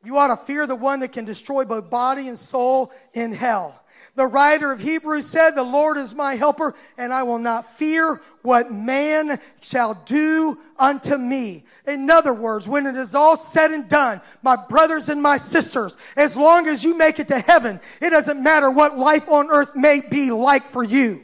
You 0.06 0.18
ought 0.18 0.28
to 0.28 0.36
fear 0.36 0.68
the 0.68 0.76
one 0.76 1.00
that 1.00 1.10
can 1.10 1.24
destroy 1.24 1.64
both 1.64 1.90
body 1.90 2.28
and 2.28 2.38
soul 2.38 2.92
in 3.12 3.32
hell. 3.32 3.82
The 4.14 4.24
writer 4.24 4.70
of 4.70 4.80
Hebrews 4.80 5.26
said, 5.26 5.50
The 5.50 5.64
Lord 5.64 5.96
is 5.96 6.14
my 6.14 6.36
helper, 6.36 6.76
and 6.96 7.12
I 7.12 7.24
will 7.24 7.40
not 7.40 7.66
fear 7.66 8.20
what 8.42 8.72
man 8.72 9.40
shall 9.60 9.94
do 10.06 10.56
unto 10.78 11.18
me. 11.18 11.64
In 11.88 12.08
other 12.08 12.32
words, 12.32 12.68
when 12.68 12.86
it 12.86 12.94
is 12.94 13.16
all 13.16 13.36
said 13.36 13.72
and 13.72 13.88
done, 13.88 14.20
my 14.42 14.54
brothers 14.54 15.08
and 15.08 15.20
my 15.20 15.38
sisters, 15.38 15.96
as 16.16 16.36
long 16.36 16.68
as 16.68 16.84
you 16.84 16.96
make 16.96 17.18
it 17.18 17.26
to 17.28 17.40
heaven, 17.40 17.80
it 18.00 18.10
doesn't 18.10 18.40
matter 18.40 18.70
what 18.70 18.96
life 18.96 19.28
on 19.28 19.50
earth 19.50 19.74
may 19.74 20.02
be 20.08 20.30
like 20.30 20.62
for 20.62 20.84
you. 20.84 21.20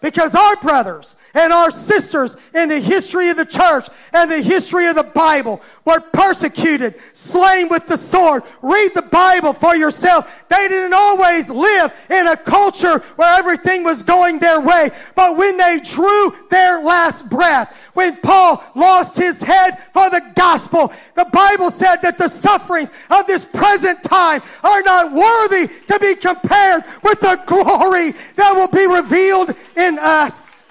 Because 0.00 0.34
our 0.34 0.56
brothers 0.56 1.16
and 1.34 1.52
our 1.52 1.72
sisters 1.72 2.36
in 2.54 2.68
the 2.68 2.78
history 2.78 3.30
of 3.30 3.36
the 3.36 3.44
church 3.44 3.88
and 4.12 4.30
the 4.30 4.40
history 4.40 4.86
of 4.86 4.94
the 4.94 5.02
Bible 5.02 5.60
were 5.84 6.00
persecuted, 6.00 6.94
slain 7.12 7.68
with 7.68 7.86
the 7.86 7.96
sword. 7.96 8.44
Read 8.62 8.92
the 8.94 9.02
Bible 9.02 9.52
for 9.52 9.74
yourself. 9.74 10.48
They 10.48 10.68
didn't 10.68 10.94
always 10.94 11.50
live 11.50 11.92
in 12.10 12.28
a 12.28 12.36
culture 12.36 13.00
where 13.16 13.38
everything 13.38 13.82
was 13.82 14.04
going 14.04 14.38
their 14.38 14.60
way. 14.60 14.90
But 15.16 15.36
when 15.36 15.56
they 15.56 15.80
drew 15.82 16.32
their 16.48 16.80
last 16.80 17.28
breath, 17.28 17.90
when 17.94 18.16
Paul 18.18 18.62
lost 18.76 19.16
his 19.16 19.42
head 19.42 19.78
for 19.92 20.08
the 20.10 20.22
gospel, 20.36 20.92
the 21.14 21.24
Bible 21.32 21.70
said 21.70 21.96
that 22.02 22.18
the 22.18 22.28
sufferings 22.28 22.92
of 23.10 23.26
this 23.26 23.44
present 23.44 24.02
time 24.04 24.42
are 24.62 24.82
not 24.82 25.12
worthy 25.12 25.66
to 25.86 25.98
be 25.98 26.14
compared 26.14 26.84
with 27.02 27.20
the 27.20 27.42
glory 27.46 28.12
that 28.36 28.52
will 28.54 28.68
be 28.68 28.86
revealed 28.86 29.50
in 29.76 29.87
us. 29.96 30.66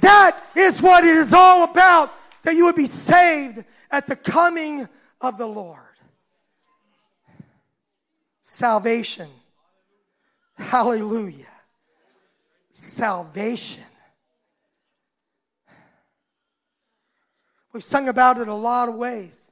That 0.00 0.38
is 0.54 0.82
what 0.82 1.04
it 1.04 1.16
is 1.16 1.32
all 1.32 1.64
about, 1.64 2.12
that 2.42 2.54
you 2.54 2.66
would 2.66 2.76
be 2.76 2.86
saved 2.86 3.64
at 3.90 4.06
the 4.06 4.16
coming 4.16 4.86
of 5.22 5.38
the 5.38 5.46
Lord. 5.46 5.80
Salvation. 8.42 9.28
Hallelujah. 10.56 11.46
Salvation. 12.72 13.84
We've 17.72 17.84
sung 17.84 18.08
about 18.08 18.38
it 18.38 18.48
a 18.48 18.54
lot 18.54 18.88
of 18.88 18.94
ways. 18.94 19.50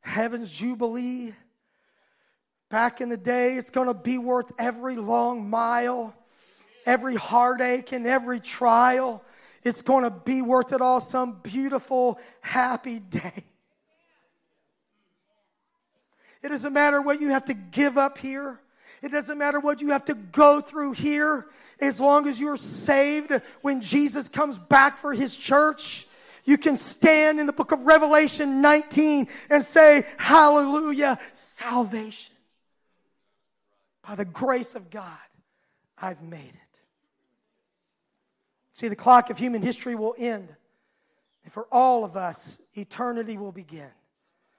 Heaven's 0.00 0.58
Jubilee. 0.58 1.34
Back 2.70 3.00
in 3.00 3.08
the 3.08 3.16
day, 3.16 3.54
it's 3.54 3.70
going 3.70 3.88
to 3.88 3.94
be 3.94 4.18
worth 4.18 4.52
every 4.58 4.96
long 4.96 5.48
mile, 5.48 6.14
every 6.88 7.16
heartache, 7.16 7.92
and 7.92 8.06
every 8.06 8.40
trial. 8.40 9.22
It's 9.62 9.82
going 9.82 10.04
to 10.04 10.10
be 10.10 10.40
worth 10.40 10.72
it 10.72 10.80
all 10.80 11.00
some 11.00 11.40
beautiful, 11.42 12.18
happy 12.40 12.98
day. 12.98 13.44
It 16.42 16.48
doesn't 16.48 16.72
matter 16.72 17.02
what 17.02 17.20
you 17.20 17.30
have 17.30 17.44
to 17.46 17.54
give 17.54 17.98
up 17.98 18.16
here. 18.16 18.58
It 19.02 19.12
doesn't 19.12 19.38
matter 19.38 19.60
what 19.60 19.80
you 19.80 19.90
have 19.90 20.06
to 20.06 20.14
go 20.14 20.60
through 20.60 20.92
here. 20.92 21.46
As 21.80 22.00
long 22.00 22.26
as 22.26 22.40
you're 22.40 22.56
saved 22.56 23.32
when 23.60 23.80
Jesus 23.80 24.28
comes 24.28 24.56
back 24.56 24.96
for 24.96 25.12
his 25.12 25.36
church, 25.36 26.06
you 26.44 26.56
can 26.56 26.76
stand 26.76 27.38
in 27.38 27.46
the 27.46 27.52
book 27.52 27.72
of 27.72 27.80
Revelation 27.84 28.62
19 28.62 29.28
and 29.50 29.62
say, 29.62 30.04
Hallelujah, 30.16 31.18
salvation. 31.34 32.34
By 34.06 34.14
the 34.14 34.24
grace 34.24 34.74
of 34.74 34.90
God, 34.90 35.18
I've 36.00 36.22
made 36.22 36.54
it. 36.54 36.67
See, 38.78 38.86
the 38.86 38.94
clock 38.94 39.28
of 39.28 39.38
human 39.38 39.60
history 39.60 39.96
will 39.96 40.14
end. 40.16 40.54
And 41.42 41.52
for 41.52 41.66
all 41.72 42.04
of 42.04 42.14
us, 42.14 42.62
eternity 42.74 43.36
will 43.36 43.50
begin. 43.50 43.90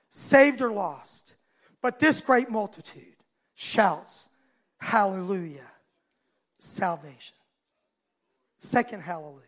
Saved 0.10 0.62
or 0.62 0.74
lost. 0.74 1.36
But 1.82 2.00
this 2.00 2.20
great 2.20 2.50
multitude 2.50 3.16
shouts, 3.56 4.36
Hallelujah, 4.78 5.72
salvation. 6.58 7.38
Second 8.58 9.04
hallelujah. 9.04 9.46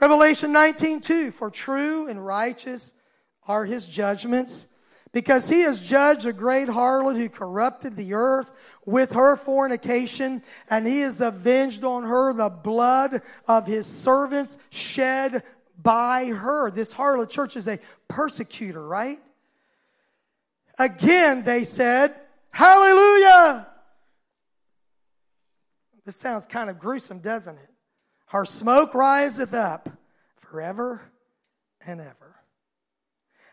Revelation 0.00 0.52
19, 0.52 1.00
2, 1.00 1.30
for 1.32 1.50
true 1.50 2.08
and 2.08 2.24
righteous 2.24 3.02
are 3.48 3.64
his 3.64 3.88
judgments, 3.88 4.75
because 5.16 5.48
he 5.48 5.62
has 5.62 5.80
judged 5.80 6.26
a 6.26 6.32
great 6.34 6.68
harlot 6.68 7.16
who 7.16 7.30
corrupted 7.30 7.96
the 7.96 8.12
earth 8.12 8.78
with 8.84 9.12
her 9.12 9.34
fornication, 9.34 10.42
and 10.68 10.86
he 10.86 11.00
has 11.00 11.22
avenged 11.22 11.84
on 11.84 12.02
her 12.02 12.34
the 12.34 12.50
blood 12.50 13.22
of 13.48 13.66
his 13.66 13.86
servants 13.86 14.58
shed 14.70 15.42
by 15.82 16.26
her. 16.26 16.70
This 16.70 16.92
harlot 16.92 17.30
church 17.30 17.56
is 17.56 17.66
a 17.66 17.78
persecutor, 18.08 18.86
right? 18.86 19.16
Again, 20.78 21.44
they 21.44 21.64
said, 21.64 22.14
Hallelujah! 22.50 23.66
This 26.04 26.16
sounds 26.16 26.46
kind 26.46 26.68
of 26.68 26.78
gruesome, 26.78 27.20
doesn't 27.20 27.56
it? 27.56 27.70
Her 28.26 28.44
smoke 28.44 28.92
riseth 28.92 29.54
up 29.54 29.88
forever 30.36 31.10
and 31.86 32.02
ever. 32.02 32.25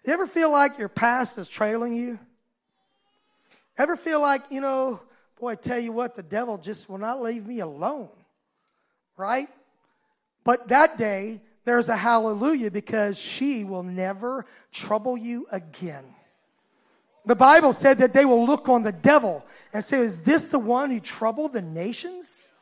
You 0.06 0.14
ever 0.14 0.28
feel 0.28 0.52
like 0.52 0.78
your 0.78 0.90
past 0.90 1.38
is 1.38 1.48
trailing 1.48 1.96
you? 1.96 2.20
Ever 3.78 3.96
feel 3.96 4.22
like, 4.22 4.42
you 4.50 4.62
know, 4.62 5.02
boy, 5.40 5.52
I 5.52 5.56
tell 5.56 5.80
you 5.80 5.92
what, 5.92 6.16
the 6.16 6.24
devil 6.24 6.58
just 6.58 6.90
will 6.90 6.98
not 6.98 7.22
leave 7.22 7.48
me 7.48 7.60
alone, 7.60 8.10
right? 9.18 9.48
But 10.44 10.68
that 10.70 10.98
day, 10.98 11.42
there's 11.66 11.90
a 11.90 11.96
hallelujah 11.96 12.70
because 12.70 13.20
she 13.20 13.64
will 13.64 13.84
never 13.84 14.46
trouble 14.72 15.18
you 15.18 15.46
again. 15.52 16.04
The 17.26 17.36
Bible 17.36 17.72
said 17.72 18.00
that 18.00 18.14
they 18.14 18.26
will 18.26 18.46
look 18.46 18.68
on 18.68 18.84
the 18.84 18.92
devil 18.92 19.46
and 19.74 19.82
say, 19.82 20.00
Is 20.00 20.24
this 20.24 20.50
the 20.50 20.60
one 20.60 20.92
who 20.92 21.00
troubled 21.00 21.54
the 21.54 21.62
nations? 21.62 22.53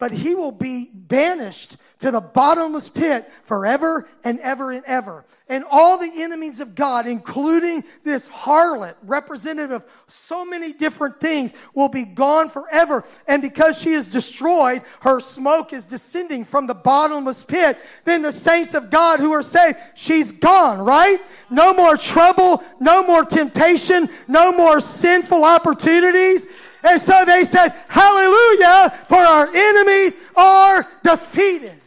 But 0.00 0.10
he 0.10 0.34
will 0.34 0.50
be 0.50 0.88
banished 0.92 1.76
to 2.00 2.10
the 2.10 2.20
bottomless 2.20 2.88
pit 2.88 3.30
forever 3.42 4.08
and 4.24 4.40
ever 4.40 4.72
and 4.72 4.82
ever. 4.86 5.24
And 5.48 5.64
all 5.70 5.98
the 5.98 6.10
enemies 6.22 6.60
of 6.60 6.74
God, 6.74 7.06
including 7.06 7.84
this 8.02 8.26
harlot, 8.28 8.94
representative 9.02 9.70
of 9.70 10.04
so 10.06 10.46
many 10.46 10.72
different 10.72 11.20
things, 11.20 11.52
will 11.74 11.90
be 11.90 12.06
gone 12.06 12.48
forever. 12.48 13.04
And 13.28 13.42
because 13.42 13.78
she 13.78 13.90
is 13.90 14.08
destroyed, 14.08 14.80
her 15.02 15.20
smoke 15.20 15.74
is 15.74 15.84
descending 15.84 16.46
from 16.46 16.66
the 16.66 16.74
bottomless 16.74 17.44
pit. 17.44 17.76
Then 18.06 18.22
the 18.22 18.32
saints 18.32 18.72
of 18.72 18.88
God 18.88 19.20
who 19.20 19.32
are 19.32 19.42
saved, 19.42 19.76
she's 19.94 20.32
gone, 20.32 20.78
right? 20.78 21.18
No 21.50 21.74
more 21.74 21.98
trouble, 21.98 22.64
no 22.80 23.06
more 23.06 23.26
temptation, 23.26 24.08
no 24.26 24.52
more 24.52 24.80
sinful 24.80 25.44
opportunities. 25.44 26.48
And 26.82 27.00
so 27.00 27.24
they 27.26 27.44
said, 27.44 27.68
Hallelujah, 27.88 28.90
for 29.06 29.18
our 29.18 29.48
enemies 29.48 30.18
are 30.36 30.86
defeated. 31.02 31.80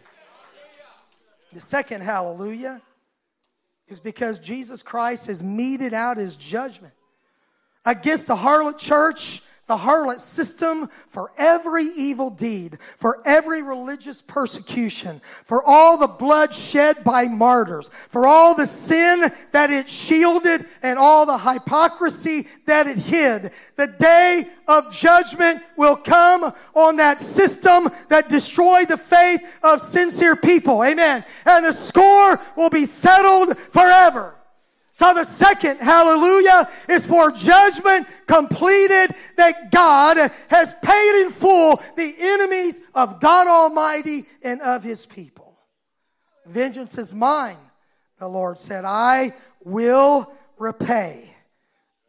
The 1.52 1.60
second 1.60 2.02
hallelujah 2.02 2.82
is 3.88 4.00
because 4.00 4.40
Jesus 4.40 4.82
Christ 4.82 5.28
has 5.28 5.44
meted 5.44 5.94
out 5.94 6.18
his 6.18 6.36
judgment 6.36 6.94
against 7.86 8.28
the 8.28 8.36
harlot 8.36 8.80
church 8.80 9.42
the 9.74 9.80
harlot 9.80 10.20
system 10.20 10.88
for 11.08 11.32
every 11.36 11.86
evil 11.98 12.30
deed, 12.30 12.80
for 12.80 13.24
every 13.26 13.64
religious 13.64 14.22
persecution, 14.22 15.20
for 15.24 15.64
all 15.66 15.98
the 15.98 16.08
blood 16.08 16.54
shed 16.54 16.98
by 17.04 17.24
martyrs, 17.24 17.90
for 17.90 18.28
all 18.28 18.56
the 18.56 18.68
sin 18.68 19.32
that 19.52 19.72
it 19.72 19.90
shielded 19.90 20.64
and 20.84 21.00
all 21.00 21.26
the 21.26 21.40
hypocrisy 21.40 22.48
that 22.68 22.86
it 22.86 23.00
hid. 23.00 23.52
The 23.76 23.88
day 23.88 24.44
of 24.68 24.94
judgment 24.94 25.64
will 25.76 25.96
come 25.96 26.54
on 26.76 26.98
that 26.98 27.20
system 27.20 27.90
that 28.10 28.30
destroyed 28.30 28.90
the 28.90 28.98
faith 28.98 29.60
of 29.64 29.82
sincere 29.82 30.36
people. 30.36 30.84
Amen. 30.84 31.26
And 31.48 31.66
the 31.66 31.74
score 31.74 32.40
will 32.56 32.70
be 32.70 32.86
settled 32.86 33.58
forever. 33.58 34.36
So 34.96 35.12
the 35.16 35.24
second 35.24 35.80
hallelujah 35.80 36.70
is 36.88 37.08
for 37.08 37.32
judgment 37.32 38.08
completed 38.28 39.10
that 39.38 39.72
God 39.72 40.18
has 40.50 40.76
paid 40.84 41.22
in 41.24 41.32
full 41.32 41.78
the 41.96 42.14
enemies 42.20 42.80
of 42.94 43.20
God 43.20 43.48
Almighty 43.48 44.22
and 44.44 44.62
of 44.62 44.84
his 44.84 45.08
people. 45.08 45.58
Vengeance 46.46 47.00
is 47.00 47.16
mine, 47.16 47.58
the 48.20 48.28
Lord 48.28 48.60
said, 48.60 48.86
I 48.86 49.34
will 49.66 50.32
repay. 50.60 51.36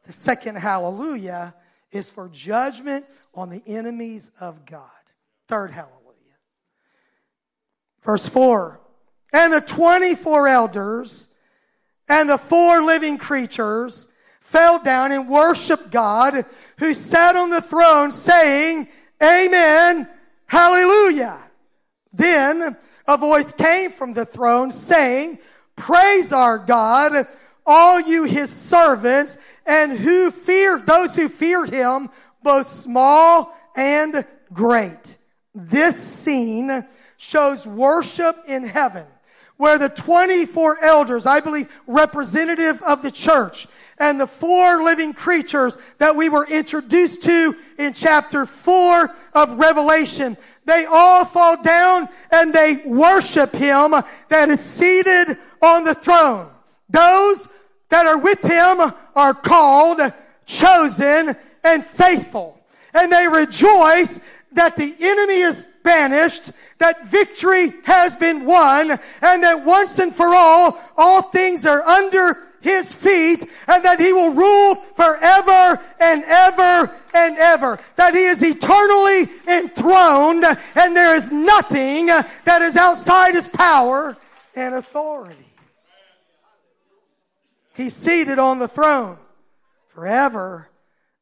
The 0.05 0.13
second 0.13 0.57
hallelujah 0.57 1.55
is 1.91 2.11
for 2.11 2.29
judgment 2.29 3.07
on 3.35 3.49
the 3.49 3.63
enemies 3.67 4.31
of 4.43 4.67
God. 4.67 4.91
Third 5.49 5.71
hallelujah. 5.71 5.95
Verse 8.03 8.29
4 8.29 8.79
And 9.33 9.55
the 9.55 9.63
24 9.63 10.49
elders 10.49 11.34
and 12.09 12.29
the 12.29 12.39
four 12.39 12.83
living 12.83 13.19
creatures 13.19 14.17
fell 14.41 14.79
down 14.79 15.13
and 15.13 15.29
worshiped 15.29 15.91
God 15.91 16.45
who 16.79 16.93
sat 16.93 17.37
on 17.37 17.51
the 17.51 17.63
throne 17.63 18.11
saying, 18.11 18.89
Amen, 19.23 20.09
hallelujah. 20.47 21.39
Then 22.13 22.77
a 23.07 23.17
voice 23.17 23.53
came 23.53 23.91
from 23.91 24.13
the 24.13 24.27
throne 24.27 24.71
saying, 24.71 25.39
Praise 25.77 26.33
our 26.33 26.59
God, 26.59 27.27
all 27.67 28.01
you 28.01 28.25
his 28.25 28.51
servants, 28.51 29.39
and 29.67 29.93
who 29.93 30.31
fear, 30.31 30.79
those 30.79 31.17
who 31.17 31.29
fear 31.29 31.65
him, 31.65 32.09
both 32.43 32.67
small 32.67 33.57
and 33.75 34.25
great. 34.53 35.17
This 35.55 35.97
scene 35.97 36.87
shows 37.17 37.67
worship 37.67 38.37
in 38.47 38.65
heaven 38.65 39.07
where 39.57 39.79
the 39.79 39.89
24 39.89 40.85
elders, 40.85 41.27
I 41.27 41.41
believe 41.41 41.83
representative 41.87 42.81
of 42.87 43.03
the 43.03 43.11
church, 43.11 43.67
and 43.99 44.21
the 44.21 44.27
four 44.27 44.83
living 44.83 45.13
creatures 45.13 45.79
that 45.99 46.17
we 46.17 46.29
were 46.29 46.47
introduced 46.47 47.23
to 47.25 47.55
in 47.79 47.93
chapter 47.93 48.45
4 48.45 49.09
of 49.35 49.59
Revelation, 49.59 50.37
they 50.65 50.87
all 50.91 51.25
fall 51.25 51.63
down 51.63 52.09
and 52.33 52.53
they 52.53 52.79
worship 52.87 53.53
him 53.53 53.93
that 54.29 54.49
is 54.49 54.61
seated 54.61 55.37
on 55.63 55.85
the 55.85 55.95
throne. 55.95 56.51
Those 56.89 57.49
that 57.91 58.07
are 58.07 58.19
with 58.19 58.43
him 58.43 58.93
are 59.15 59.35
called, 59.35 60.01
chosen, 60.47 61.37
and 61.63 61.85
faithful. 61.85 62.61
And 62.93 63.13
they 63.13 63.29
rejoice 63.29 64.21
that 64.53 64.77
the 64.77 64.95
enemy 65.01 65.41
is 65.41 65.74
banished, 65.95 66.51
that 66.79 67.07
victory 67.07 67.69
has 67.85 68.17
been 68.17 68.45
won, 68.45 68.91
and 68.91 69.43
that 69.43 69.65
once 69.65 69.99
and 70.01 70.13
for 70.13 70.27
all, 70.27 70.81
all 70.97 71.23
things 71.23 71.67
are 71.67 71.83
under 71.83 72.37
his 72.61 72.95
feet, 72.95 73.45
and 73.69 73.85
that 73.85 74.01
he 74.01 74.13
will 74.13 74.33
rule 74.33 74.75
forever 74.75 75.81
and 76.01 76.25
ever 76.25 76.91
and 77.15 77.37
ever. 77.39 77.79
That 77.97 78.15
he 78.15 78.25
is 78.25 78.43
eternally 78.43 79.27
enthroned, 79.47 80.45
and 80.75 80.97
there 80.97 81.15
is 81.15 81.31
nothing 81.31 82.07
that 82.07 82.63
is 82.63 82.77
outside 82.77 83.35
his 83.35 83.49
power 83.49 84.17
and 84.57 84.75
authority. 84.75 85.45
He's 87.77 87.95
seated 87.95 88.39
on 88.39 88.59
the 88.59 88.69
throne 88.69 89.19
forever 89.89 90.71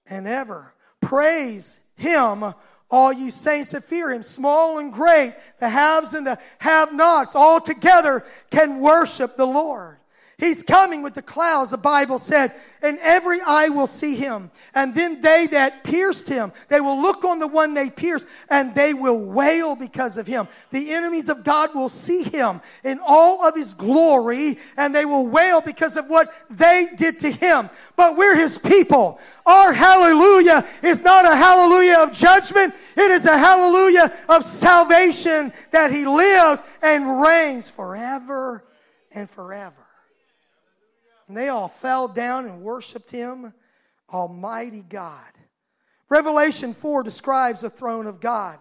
and 0.06 0.26
ever. 0.26 0.72
Praise 1.00 1.88
him 1.96 2.54
all 2.92 3.12
you 3.12 3.30
saints 3.30 3.72
that 3.72 3.82
fear 3.82 4.12
him, 4.12 4.22
small 4.22 4.78
and 4.78 4.92
great, 4.92 5.34
the 5.58 5.68
haves 5.68 6.12
and 6.12 6.26
the 6.26 6.38
have 6.58 6.94
nots, 6.94 7.34
all 7.34 7.60
together 7.60 8.22
can 8.50 8.80
worship 8.80 9.36
the 9.36 9.46
Lord. 9.46 9.96
He's 10.42 10.64
coming 10.64 11.02
with 11.02 11.14
the 11.14 11.22
clouds, 11.22 11.70
the 11.70 11.76
Bible 11.76 12.18
said, 12.18 12.52
and 12.82 12.98
every 13.00 13.38
eye 13.46 13.68
will 13.68 13.86
see 13.86 14.16
him. 14.16 14.50
And 14.74 14.92
then 14.92 15.20
they 15.20 15.46
that 15.52 15.84
pierced 15.84 16.28
him, 16.28 16.50
they 16.68 16.80
will 16.80 17.00
look 17.00 17.24
on 17.24 17.38
the 17.38 17.46
one 17.46 17.74
they 17.74 17.90
pierced, 17.90 18.26
and 18.50 18.74
they 18.74 18.92
will 18.92 19.24
wail 19.24 19.76
because 19.76 20.16
of 20.16 20.26
him. 20.26 20.48
The 20.70 20.94
enemies 20.94 21.28
of 21.28 21.44
God 21.44 21.76
will 21.76 21.88
see 21.88 22.24
him 22.24 22.60
in 22.82 22.98
all 23.06 23.46
of 23.46 23.54
his 23.54 23.72
glory, 23.72 24.58
and 24.76 24.92
they 24.92 25.04
will 25.04 25.28
wail 25.28 25.60
because 25.60 25.96
of 25.96 26.06
what 26.08 26.26
they 26.50 26.86
did 26.96 27.20
to 27.20 27.30
him. 27.30 27.70
But 27.94 28.16
we're 28.16 28.34
his 28.34 28.58
people. 28.58 29.20
Our 29.46 29.72
hallelujah 29.72 30.66
is 30.82 31.04
not 31.04 31.24
a 31.24 31.36
hallelujah 31.36 31.98
of 32.00 32.12
judgment. 32.12 32.74
It 32.96 33.12
is 33.12 33.26
a 33.26 33.38
hallelujah 33.38 34.12
of 34.28 34.42
salvation 34.42 35.52
that 35.70 35.92
he 35.92 36.04
lives 36.04 36.64
and 36.82 37.22
reigns 37.22 37.70
forever 37.70 38.64
and 39.14 39.30
forever. 39.30 39.81
And 41.32 41.36
they 41.38 41.48
all 41.48 41.68
fell 41.68 42.08
down 42.08 42.44
and 42.44 42.60
worshiped 42.60 43.10
him, 43.10 43.54
Almighty 44.12 44.82
God. 44.86 45.32
Revelation 46.10 46.74
4 46.74 47.02
describes 47.02 47.62
the 47.62 47.70
throne 47.70 48.06
of 48.06 48.20
God. 48.20 48.58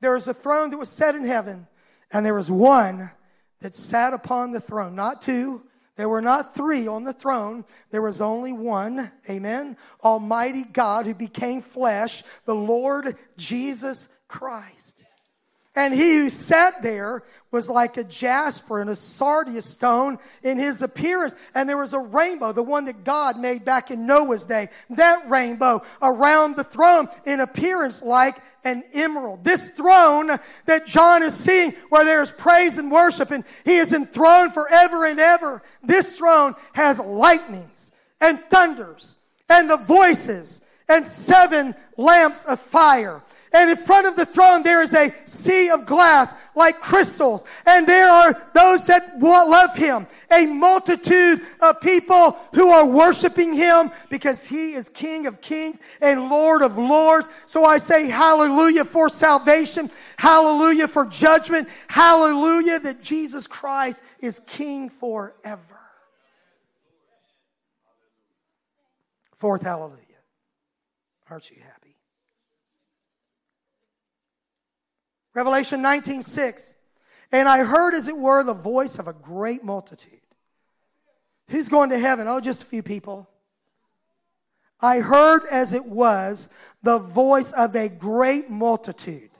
There 0.00 0.16
is 0.16 0.26
a 0.26 0.34
throne 0.34 0.70
that 0.70 0.78
was 0.78 0.88
set 0.88 1.14
in 1.14 1.24
heaven, 1.24 1.68
and 2.12 2.26
there 2.26 2.34
was 2.34 2.50
one 2.50 3.12
that 3.60 3.76
sat 3.76 4.12
upon 4.12 4.50
the 4.50 4.60
throne. 4.60 4.96
Not 4.96 5.22
two, 5.22 5.62
there 5.94 6.08
were 6.08 6.20
not 6.20 6.52
three 6.52 6.88
on 6.88 7.04
the 7.04 7.12
throne. 7.12 7.64
There 7.92 8.02
was 8.02 8.20
only 8.20 8.52
one. 8.52 9.12
Amen. 9.30 9.76
Almighty 10.02 10.64
God 10.64 11.06
who 11.06 11.14
became 11.14 11.60
flesh, 11.60 12.24
the 12.44 12.56
Lord 12.56 13.14
Jesus 13.36 14.18
Christ. 14.26 15.04
And 15.76 15.94
he 15.94 16.14
who 16.14 16.28
sat 16.28 16.82
there 16.82 17.22
was 17.52 17.70
like 17.70 17.96
a 17.96 18.02
jasper 18.02 18.80
and 18.80 18.90
a 18.90 18.96
sardius 18.96 19.66
stone 19.66 20.18
in 20.42 20.58
his 20.58 20.82
appearance. 20.82 21.36
And 21.54 21.68
there 21.68 21.76
was 21.76 21.92
a 21.92 22.00
rainbow, 22.00 22.50
the 22.52 22.62
one 22.62 22.86
that 22.86 23.04
God 23.04 23.38
made 23.38 23.64
back 23.64 23.92
in 23.92 24.04
Noah's 24.04 24.44
day. 24.44 24.68
That 24.90 25.28
rainbow 25.28 25.80
around 26.02 26.56
the 26.56 26.64
throne 26.64 27.06
in 27.24 27.38
appearance 27.38 28.02
like 28.02 28.36
an 28.64 28.82
emerald. 28.92 29.44
This 29.44 29.70
throne 29.70 30.28
that 30.66 30.86
John 30.86 31.22
is 31.22 31.34
seeing 31.34 31.70
where 31.88 32.04
there's 32.04 32.32
praise 32.32 32.76
and 32.76 32.90
worship 32.90 33.30
and 33.30 33.44
he 33.64 33.76
is 33.76 33.92
enthroned 33.92 34.52
forever 34.52 35.06
and 35.06 35.20
ever. 35.20 35.62
This 35.84 36.18
throne 36.18 36.54
has 36.74 36.98
lightnings 36.98 37.96
and 38.20 38.40
thunders 38.50 39.18
and 39.48 39.70
the 39.70 39.76
voices 39.76 40.68
and 40.88 41.04
seven 41.04 41.74
lamps 41.96 42.44
of 42.44 42.58
fire. 42.60 43.22
And 43.52 43.68
in 43.68 43.76
front 43.76 44.06
of 44.06 44.14
the 44.14 44.24
throne, 44.24 44.62
there 44.62 44.80
is 44.80 44.94
a 44.94 45.12
sea 45.26 45.70
of 45.70 45.84
glass 45.84 46.34
like 46.54 46.78
crystals. 46.78 47.44
And 47.66 47.84
there 47.84 48.08
are 48.08 48.32
those 48.54 48.86
that 48.86 49.18
love 49.18 49.74
him. 49.74 50.06
A 50.30 50.46
multitude 50.46 51.40
of 51.60 51.80
people 51.80 52.36
who 52.54 52.68
are 52.68 52.86
worshiping 52.86 53.52
him 53.52 53.90
because 54.08 54.46
he 54.46 54.74
is 54.74 54.88
King 54.88 55.26
of 55.26 55.40
kings 55.40 55.80
and 56.00 56.30
Lord 56.30 56.62
of 56.62 56.78
lords. 56.78 57.28
So 57.46 57.64
I 57.64 57.78
say 57.78 58.08
hallelujah 58.08 58.84
for 58.84 59.08
salvation. 59.08 59.90
Hallelujah 60.16 60.86
for 60.86 61.06
judgment. 61.06 61.68
Hallelujah 61.88 62.78
that 62.78 63.02
Jesus 63.02 63.48
Christ 63.48 64.04
is 64.20 64.40
King 64.40 64.90
forever. 64.90 65.80
Fourth 69.34 69.62
hallelujah. 69.62 70.04
Aren't 71.28 71.50
you 71.50 71.56
happy? 71.60 71.69
Revelation 75.34 75.82
19 75.82 76.22
6. 76.22 76.74
And 77.32 77.48
I 77.48 77.64
heard, 77.64 77.94
as 77.94 78.08
it 78.08 78.16
were, 78.16 78.42
the 78.42 78.54
voice 78.54 78.98
of 78.98 79.06
a 79.06 79.12
great 79.12 79.62
multitude. 79.62 80.20
Who's 81.48 81.68
going 81.68 81.90
to 81.90 81.98
heaven? 81.98 82.26
Oh, 82.28 82.40
just 82.40 82.62
a 82.62 82.66
few 82.66 82.82
people. 82.82 83.28
I 84.80 85.00
heard, 85.00 85.42
as 85.50 85.72
it 85.72 85.84
was, 85.84 86.54
the 86.82 86.98
voice 86.98 87.52
of 87.52 87.74
a 87.74 87.88
great 87.88 88.48
multitude, 88.48 89.30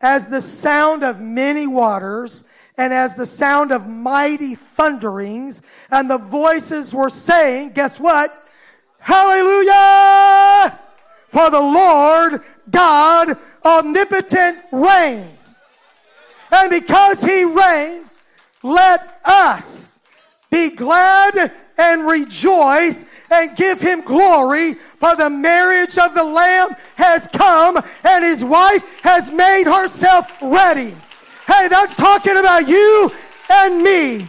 as 0.00 0.28
the 0.28 0.40
sound 0.40 1.04
of 1.04 1.20
many 1.20 1.66
waters, 1.66 2.48
and 2.76 2.92
as 2.92 3.16
the 3.16 3.26
sound 3.26 3.72
of 3.72 3.88
mighty 3.88 4.54
thunderings. 4.54 5.62
And 5.90 6.10
the 6.10 6.18
voices 6.18 6.94
were 6.94 7.10
saying, 7.10 7.72
guess 7.72 8.00
what? 8.00 8.30
Hallelujah! 9.00 10.78
For 11.28 11.50
the 11.50 11.60
Lord 11.60 12.40
God 12.70 13.36
omnipotent 13.64 14.58
reigns. 14.72 15.60
And 16.50 16.70
because 16.70 17.22
he 17.22 17.44
reigns, 17.44 18.22
let 18.62 19.20
us 19.24 20.06
be 20.50 20.74
glad 20.74 21.52
and 21.76 22.06
rejoice 22.06 23.08
and 23.30 23.56
give 23.56 23.80
him 23.80 24.00
glory 24.00 24.74
for 24.74 25.14
the 25.14 25.30
marriage 25.30 25.96
of 25.98 26.14
the 26.14 26.24
lamb 26.24 26.70
has 26.96 27.28
come 27.28 27.78
and 28.04 28.24
his 28.24 28.44
wife 28.44 29.00
has 29.02 29.30
made 29.30 29.64
herself 29.64 30.30
ready. 30.42 30.94
Hey, 31.46 31.68
that's 31.68 31.96
talking 31.96 32.36
about 32.36 32.66
you 32.66 33.12
and 33.50 33.82
me. 33.82 34.26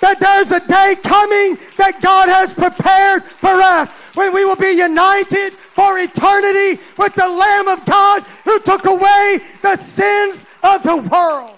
That 0.00 0.18
there's 0.18 0.50
a 0.52 0.60
day 0.66 0.96
coming 1.02 1.58
that 1.76 2.00
God 2.00 2.28
has 2.28 2.54
prepared 2.54 3.22
for 3.22 3.50
us 3.50 3.92
when 4.14 4.32
we 4.32 4.44
will 4.44 4.56
be 4.56 4.72
united 4.72 5.52
for 5.52 5.98
eternity 5.98 6.82
with 6.96 7.14
the 7.14 7.28
Lamb 7.28 7.68
of 7.68 7.84
God 7.84 8.22
who 8.44 8.58
took 8.60 8.86
away 8.86 9.38
the 9.62 9.76
sins 9.76 10.46
of 10.62 10.82
the 10.82 10.96
world. 10.96 11.56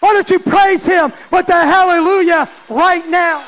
Why 0.00 0.12
don't 0.12 0.30
you 0.30 0.38
praise 0.38 0.86
Him 0.86 1.12
with 1.32 1.46
the 1.46 1.54
hallelujah 1.54 2.48
right 2.68 3.06
now? 3.08 3.44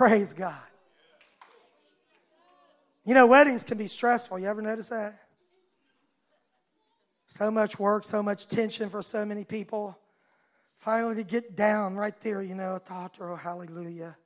Praise 0.00 0.32
God. 0.32 0.54
You 3.04 3.12
know, 3.12 3.26
weddings 3.26 3.64
can 3.64 3.76
be 3.76 3.86
stressful. 3.86 4.38
You 4.38 4.46
ever 4.46 4.62
notice 4.62 4.88
that? 4.88 5.12
So 7.26 7.50
much 7.50 7.78
work, 7.78 8.04
so 8.04 8.22
much 8.22 8.48
tension 8.48 8.88
for 8.88 9.02
so 9.02 9.26
many 9.26 9.44
people. 9.44 9.98
Finally, 10.74 11.16
to 11.16 11.22
get 11.22 11.54
down 11.54 11.96
right 11.96 12.18
there, 12.22 12.40
you 12.40 12.54
know, 12.54 12.76
at 12.76 12.86
the 12.86 12.94
altar, 12.94 13.30
oh, 13.30 13.36
hallelujah. 13.36 14.16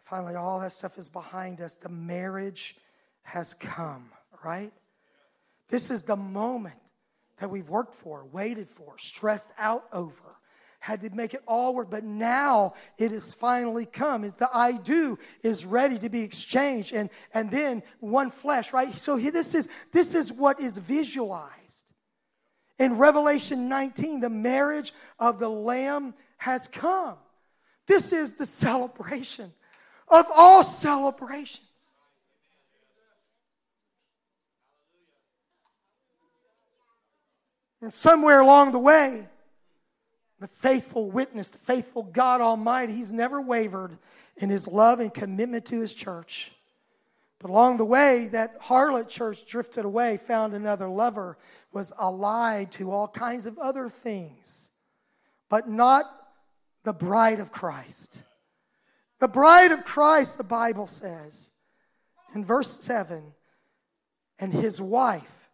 Finally, 0.00 0.36
all 0.36 0.58
that 0.60 0.72
stuff 0.72 0.96
is 0.96 1.10
behind 1.10 1.60
us. 1.60 1.74
The 1.74 1.90
marriage 1.90 2.76
has 3.24 3.52
come, 3.52 4.08
right? 4.42 4.72
This 5.68 5.90
is 5.90 6.04
the 6.04 6.16
moment 6.16 6.80
that 7.40 7.50
we've 7.50 7.68
worked 7.68 7.94
for, 7.94 8.24
waited 8.24 8.70
for, 8.70 8.96
stressed 8.96 9.52
out 9.58 9.84
over 9.92 10.38
had 10.86 11.00
to 11.00 11.10
make 11.10 11.34
it 11.34 11.42
all 11.48 11.74
work. 11.74 11.90
But 11.90 12.04
now 12.04 12.74
it 12.96 13.10
has 13.10 13.34
finally 13.34 13.86
come. 13.86 14.22
The 14.22 14.48
I 14.54 14.78
do 14.78 15.18
is 15.42 15.66
ready 15.66 15.98
to 15.98 16.08
be 16.08 16.20
exchanged. 16.20 16.94
And, 16.94 17.10
and 17.34 17.50
then 17.50 17.82
one 17.98 18.30
flesh, 18.30 18.72
right? 18.72 18.94
So 18.94 19.18
this 19.18 19.56
is, 19.56 19.68
this 19.92 20.14
is 20.14 20.32
what 20.32 20.60
is 20.60 20.78
visualized. 20.78 21.92
In 22.78 22.98
Revelation 22.98 23.68
19, 23.68 24.20
the 24.20 24.30
marriage 24.30 24.92
of 25.18 25.40
the 25.40 25.48
Lamb 25.48 26.14
has 26.36 26.68
come. 26.68 27.16
This 27.88 28.12
is 28.12 28.36
the 28.36 28.46
celebration 28.46 29.50
of 30.08 30.26
all 30.36 30.62
celebrations. 30.62 31.94
And 37.80 37.92
somewhere 37.92 38.40
along 38.40 38.70
the 38.70 38.78
way, 38.78 39.28
the 40.40 40.48
faithful 40.48 41.10
witness, 41.10 41.50
the 41.50 41.58
faithful 41.58 42.02
God 42.02 42.40
Almighty, 42.40 42.92
He's 42.92 43.12
never 43.12 43.40
wavered 43.40 43.98
in 44.36 44.50
His 44.50 44.68
love 44.68 45.00
and 45.00 45.12
commitment 45.12 45.64
to 45.66 45.80
His 45.80 45.94
church. 45.94 46.52
But 47.38 47.50
along 47.50 47.76
the 47.76 47.84
way, 47.84 48.28
that 48.32 48.60
harlot 48.62 49.08
church 49.08 49.48
drifted 49.48 49.84
away, 49.84 50.16
found 50.16 50.54
another 50.54 50.88
lover, 50.88 51.36
was 51.72 51.92
allied 52.00 52.70
to 52.72 52.90
all 52.90 53.08
kinds 53.08 53.46
of 53.46 53.58
other 53.58 53.88
things, 53.88 54.70
but 55.48 55.68
not 55.68 56.04
the 56.84 56.94
bride 56.94 57.40
of 57.40 57.52
Christ. 57.52 58.22
The 59.18 59.28
bride 59.28 59.72
of 59.72 59.84
Christ, 59.84 60.38
the 60.38 60.44
Bible 60.44 60.86
says 60.86 61.52
in 62.34 62.44
verse 62.44 62.80
7 62.80 63.32
and 64.38 64.52
his 64.52 64.80
wife 64.80 65.48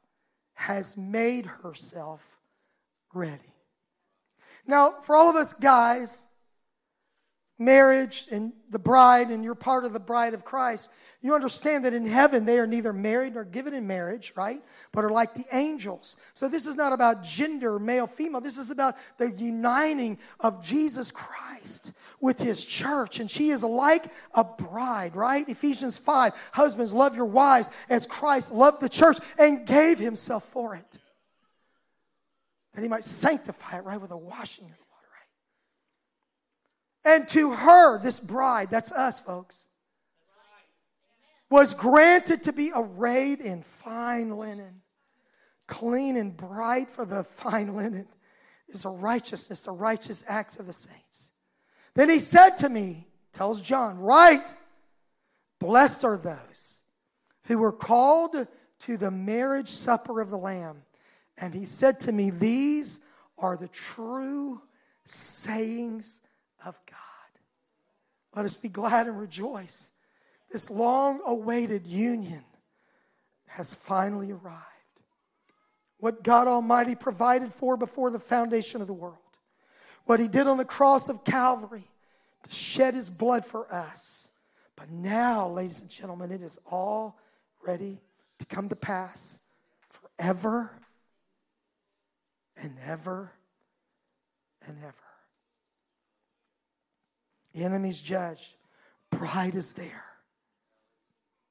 has 0.55 0.97
made 0.97 1.47
herself 1.47 2.39
ready. 3.15 3.52
Now, 4.67 5.01
for 5.01 5.17
all 5.17 5.29
of 5.29 5.37
us 5.37 5.53
guys, 5.55 6.27
marriage 7.59 8.27
and 8.31 8.53
the 8.71 8.79
bride, 8.79 9.29
and 9.29 9.45
you're 9.45 9.55
part 9.55 9.85
of 9.85 9.93
the 9.93 10.01
bride 10.01 10.35
of 10.35 10.45
Christ, 10.45 10.91
you 11.21 11.35
understand 11.35 11.85
that 11.85 11.95
in 11.95 12.05
heaven 12.05 12.45
they 12.45 12.59
are 12.59 12.67
neither 12.67 12.93
married 12.93 13.35
nor 13.35 13.45
given 13.45 13.75
in 13.75 13.87
marriage, 13.87 14.33
right? 14.37 14.61
But 14.91 15.05
are 15.05 15.11
like 15.11 15.35
the 15.35 15.45
angels. 15.53 16.17
So 16.33 16.49
this 16.49 16.67
is 16.67 16.77
not 16.77 16.93
about 16.93 17.23
gender, 17.23 17.79
male, 17.79 18.09
female. 18.09 18.41
This 18.41 18.59
is 18.59 18.73
about 18.73 18.97
the 19.19 19.31
uniting 19.31 20.19
of 20.41 20.65
Jesus 20.65 21.13
Christ 21.13 21.93
with 22.21 22.41
his 22.41 22.65
church. 22.65 23.21
And 23.21 23.31
she 23.31 23.51
is 23.51 23.63
like 23.63 24.07
a 24.35 24.43
bride, 24.43 25.15
right? 25.15 25.49
Ephesians 25.49 25.97
5 25.97 26.51
Husbands, 26.55 26.93
love 26.93 27.15
your 27.15 27.27
wives 27.27 27.71
as 27.89 28.05
Christ 28.05 28.53
loved 28.53 28.81
the 28.81 28.89
church 28.89 29.19
and 29.39 29.65
gave 29.65 29.99
himself 29.99 30.43
for 30.43 30.75
it 30.75 30.99
that 32.75 32.83
he 32.83 32.89
might 32.89 33.05
sanctify 33.05 33.79
it 33.79 33.85
right 33.85 34.01
with 34.01 34.11
a 34.11 34.17
washing 34.17 34.65
of 34.65 34.71
the 34.71 34.85
water, 34.91 35.09
right? 37.05 37.17
And 37.17 37.29
to 37.31 37.53
her, 37.53 37.99
this 38.03 38.21
bride, 38.21 38.69
that's 38.71 38.93
us, 38.93 39.21
folks, 39.21 39.69
was 41.51 41.75
granted 41.75 42.43
to 42.45 42.53
be 42.53 42.73
arrayed 42.75 43.41
in 43.41 43.63
fine 43.63 44.39
linen, 44.39 44.81
clean 45.67 46.17
and 46.17 46.35
bright, 46.35 46.89
for 46.89 47.05
the 47.05 47.23
fine 47.23 47.77
linen 47.77 48.09
is 48.69 48.87
a 48.87 48.89
righteousness, 48.89 49.63
the 49.63 49.73
righteous 49.73 50.25
acts 50.29 50.59
of 50.59 50.67
the 50.67 50.73
saints. 50.73 51.33
Then 51.95 52.09
he 52.09 52.19
said 52.19 52.57
to 52.59 52.71
me, 52.71 53.07
tells 53.33 53.61
John, 53.61 53.99
Right, 53.99 54.45
blessed 55.59 56.05
are 56.05 56.17
those 56.17 56.85
who 57.47 57.59
were 57.59 57.73
called 57.73 58.47
to 58.81 58.97
the 58.97 59.11
marriage 59.11 59.69
supper 59.69 60.21
of 60.21 60.31
the 60.31 60.39
Lamb. 60.39 60.83
And 61.43 61.53
he 61.53 61.65
said 61.65 61.99
to 62.01 62.13
me, 62.13 62.31
These 62.31 63.09
are 63.37 63.57
the 63.57 63.67
true 63.67 64.63
sayings 65.05 66.23
of 66.65 66.79
God. 66.89 66.99
Let 68.37 68.45
us 68.45 68.57
be 68.57 68.69
glad 68.69 69.09
and 69.09 69.19
rejoice. 69.19 69.95
This 70.53 70.71
long 70.71 71.21
awaited 71.27 71.89
union 71.89 72.45
has 73.49 73.75
finally 73.75 74.31
arrived. 74.31 74.57
What 75.99 76.23
God 76.23 76.47
Almighty 76.47 76.95
provided 76.95 77.53
for 77.53 77.77
before 77.77 78.13
the 78.13 78.21
foundation 78.21 78.81
of 78.81 78.87
the 78.87 78.93
world, 78.93 79.19
what 80.05 80.21
He 80.21 80.29
did 80.29 80.47
on 80.47 80.59
the 80.59 80.65
cross 80.65 81.09
of 81.09 81.25
Calvary 81.25 81.91
to 82.45 82.55
shed 82.55 82.95
His 82.95 83.11
blood 83.11 83.45
for 83.45 83.73
us. 83.75 84.31
But 84.77 84.91
now, 84.91 85.49
ladies 85.49 85.83
and 85.83 85.91
gentlemen, 85.91 86.31
it 86.31 86.41
is 86.41 86.61
all 86.71 87.19
ready 87.67 88.01
to 88.39 88.47
come 88.47 88.69
to 88.69 88.77
pass 88.77 89.43
forever 89.89 90.71
and 92.61 92.77
ever 92.85 93.33
and 94.67 94.79
ever. 94.83 94.95
The 97.53 97.65
enemy's 97.65 98.01
judged, 98.01 98.57
pride 99.11 99.55
is 99.55 99.73
there. 99.73 100.05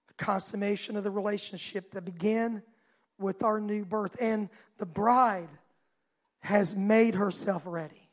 The 0.07 0.13
consummation 0.25 0.97
of 0.97 1.03
the 1.03 1.11
relationship 1.11 1.91
that 1.91 2.05
began 2.05 2.63
with 3.19 3.43
our 3.43 3.59
new 3.59 3.85
birth, 3.85 4.17
and 4.19 4.49
the 4.77 4.85
bride 4.85 5.49
has 6.39 6.75
made 6.75 7.15
herself 7.15 7.63
ready. 7.67 8.09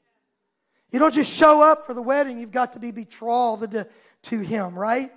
You 0.90 0.98
don't 0.98 1.14
just 1.14 1.36
show 1.36 1.62
up 1.62 1.86
for 1.86 1.94
the 1.94 2.02
wedding, 2.02 2.40
you've 2.40 2.52
got 2.52 2.74
to 2.74 2.78
be 2.78 2.92
betrothed 2.92 3.72
to, 3.72 3.86
to 4.22 4.40
Him, 4.40 4.78
right? 4.78 5.08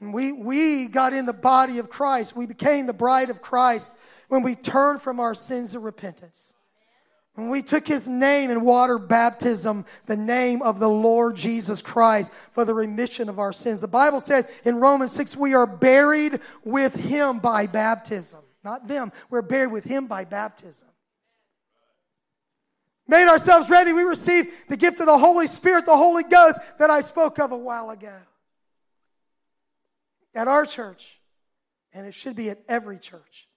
And 0.00 0.14
we, 0.14 0.32
we 0.32 0.86
got 0.86 1.12
in 1.12 1.26
the 1.26 1.32
body 1.32 1.78
of 1.78 1.90
Christ. 1.90 2.34
We 2.34 2.46
became 2.46 2.86
the 2.86 2.94
bride 2.94 3.28
of 3.28 3.42
Christ 3.42 3.96
when 4.28 4.42
we 4.42 4.54
turned 4.54 5.02
from 5.02 5.20
our 5.20 5.34
sins 5.34 5.74
of 5.74 5.82
repentance. 5.82 6.56
We 7.48 7.62
took 7.62 7.86
his 7.86 8.08
name 8.08 8.50
in 8.50 8.64
water 8.64 8.98
baptism, 8.98 9.84
the 10.06 10.16
name 10.16 10.62
of 10.62 10.78
the 10.78 10.88
Lord 10.88 11.36
Jesus 11.36 11.80
Christ 11.80 12.32
for 12.32 12.64
the 12.64 12.74
remission 12.74 13.28
of 13.28 13.38
our 13.38 13.52
sins. 13.52 13.80
The 13.80 13.88
Bible 13.88 14.20
said 14.20 14.46
in 14.64 14.76
Romans 14.76 15.12
6, 15.12 15.36
we 15.36 15.54
are 15.54 15.66
buried 15.66 16.40
with 16.64 16.94
him 16.94 17.38
by 17.38 17.66
baptism. 17.66 18.40
Not 18.62 18.88
them, 18.88 19.12
we're 19.30 19.42
buried 19.42 19.72
with 19.72 19.84
him 19.84 20.06
by 20.06 20.24
baptism. 20.24 20.88
Made 23.08 23.28
ourselves 23.28 23.70
ready, 23.70 23.92
we 23.92 24.02
received 24.02 24.68
the 24.68 24.76
gift 24.76 25.00
of 25.00 25.06
the 25.06 25.18
Holy 25.18 25.46
Spirit, 25.46 25.86
the 25.86 25.96
Holy 25.96 26.22
Ghost 26.22 26.60
that 26.78 26.90
I 26.90 27.00
spoke 27.00 27.38
of 27.38 27.50
a 27.50 27.56
while 27.56 27.90
ago. 27.90 28.16
At 30.34 30.46
our 30.46 30.64
church, 30.64 31.20
and 31.92 32.06
it 32.06 32.14
should 32.14 32.36
be 32.36 32.50
at 32.50 32.58
every 32.68 32.98
church, 32.98 33.48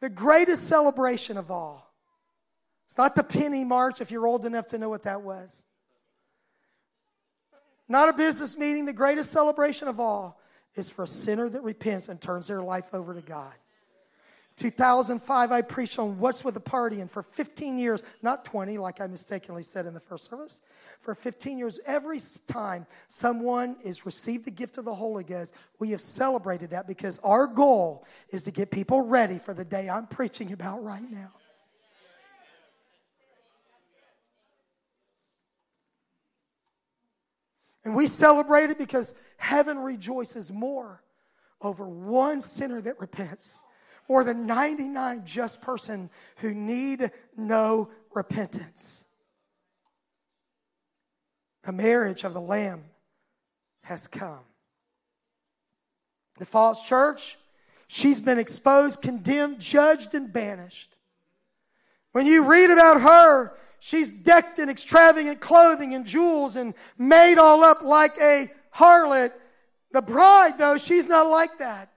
the 0.00 0.08
greatest 0.08 0.66
celebration 0.68 1.36
of 1.36 1.50
all 1.50 1.85
it's 2.86 2.96
not 2.96 3.14
the 3.16 3.24
penny 3.24 3.64
march 3.64 4.00
if 4.00 4.10
you're 4.10 4.26
old 4.26 4.44
enough 4.46 4.68
to 4.68 4.78
know 4.78 4.88
what 4.88 5.02
that 5.02 5.22
was. 5.22 5.64
Not 7.88 8.08
a 8.08 8.12
business 8.12 8.56
meeting. 8.56 8.86
The 8.86 8.92
greatest 8.92 9.30
celebration 9.30 9.88
of 9.88 10.00
all 10.00 10.40
is 10.74 10.90
for 10.90 11.02
a 11.02 11.06
sinner 11.06 11.48
that 11.48 11.62
repents 11.62 12.08
and 12.08 12.20
turns 12.20 12.48
their 12.48 12.62
life 12.62 12.94
over 12.94 13.12
to 13.12 13.22
God. 13.22 13.54
2005, 14.56 15.52
I 15.52 15.60
preached 15.60 15.98
on 15.98 16.18
What's 16.18 16.42
with 16.42 16.54
the 16.54 16.60
Party, 16.60 17.00
and 17.00 17.10
for 17.10 17.22
15 17.22 17.78
years, 17.78 18.02
not 18.22 18.44
20, 18.46 18.78
like 18.78 19.02
I 19.02 19.06
mistakenly 19.06 19.62
said 19.62 19.84
in 19.84 19.92
the 19.92 20.00
first 20.00 20.30
service, 20.30 20.62
for 21.00 21.14
15 21.14 21.58
years, 21.58 21.78
every 21.86 22.18
time 22.48 22.86
someone 23.06 23.76
is 23.84 24.06
received 24.06 24.46
the 24.46 24.50
gift 24.50 24.78
of 24.78 24.86
the 24.86 24.94
Holy 24.94 25.24
Ghost, 25.24 25.54
we 25.78 25.90
have 25.90 26.00
celebrated 26.00 26.70
that 26.70 26.86
because 26.86 27.18
our 27.18 27.46
goal 27.46 28.06
is 28.30 28.44
to 28.44 28.50
get 28.50 28.70
people 28.70 29.02
ready 29.02 29.36
for 29.36 29.52
the 29.52 29.64
day 29.64 29.90
I'm 29.90 30.06
preaching 30.06 30.52
about 30.52 30.82
right 30.82 31.04
now. 31.10 31.32
And 37.86 37.94
we 37.94 38.08
celebrate 38.08 38.70
it 38.70 38.78
because 38.78 39.14
heaven 39.36 39.78
rejoices 39.78 40.50
more 40.50 41.04
over 41.60 41.88
one 41.88 42.40
sinner 42.40 42.80
that 42.80 42.98
repents 42.98 43.62
more 44.08 44.24
than 44.24 44.44
99 44.44 45.24
just 45.24 45.62
person 45.62 46.10
who 46.38 46.52
need 46.52 47.12
no 47.36 47.88
repentance. 48.12 49.06
The 51.62 51.70
marriage 51.70 52.24
of 52.24 52.34
the 52.34 52.40
Lamb 52.40 52.86
has 53.82 54.08
come. 54.08 54.40
The 56.40 56.46
false 56.46 56.88
church, 56.88 57.36
she's 57.86 58.20
been 58.20 58.40
exposed, 58.40 59.00
condemned, 59.00 59.60
judged, 59.60 60.12
and 60.12 60.32
banished. 60.32 60.96
When 62.10 62.26
you 62.26 62.50
read 62.50 62.72
about 62.72 63.00
her, 63.00 63.56
She's 63.80 64.12
decked 64.12 64.58
in 64.58 64.68
extravagant 64.68 65.40
clothing 65.40 65.94
and 65.94 66.04
jewels 66.04 66.56
and 66.56 66.74
made 66.98 67.38
all 67.38 67.62
up 67.62 67.82
like 67.82 68.12
a 68.20 68.46
harlot. 68.74 69.30
The 69.92 70.02
bride, 70.02 70.58
though, 70.58 70.76
she's 70.76 71.08
not 71.08 71.30
like 71.30 71.58
that. 71.58 71.90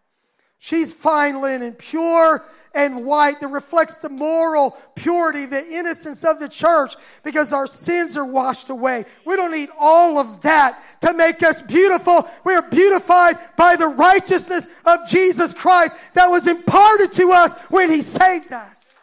She's 0.60 0.94
fine 0.94 1.42
linen, 1.42 1.74
pure 1.74 2.44
and 2.76 3.06
white 3.06 3.40
that 3.40 3.48
reflects 3.48 4.02
the 4.02 4.10
moral 4.10 4.78
purity, 4.96 5.46
the 5.46 5.66
innocence 5.72 6.24
of 6.24 6.40
the 6.40 6.50
church 6.50 6.96
because 7.24 7.54
our 7.54 7.66
sins 7.66 8.18
are 8.18 8.26
washed 8.26 8.70
away. 8.70 9.06
We 9.26 9.38
don't 9.38 9.52
need 9.52 9.70
all 9.80 10.18
of 10.18 10.42
that 10.42 10.84
to 11.02 11.14
make 11.14 11.42
us 11.44 11.62
beautiful. 11.62 12.28
We 12.44 12.54
are 12.54 12.70
beautified 12.70 13.38
by 13.58 13.78
the 13.78 13.88
righteousness 13.88 14.68
of 14.86 15.00
Jesus 15.10 15.54
Christ 15.54 15.96
that 16.14 16.28
was 16.28 16.46
imparted 16.46 17.14
to 17.14 17.32
us 17.32 17.58
when 17.70 17.90
He 17.90 18.02
saved 18.02 18.52
us. 18.52 18.99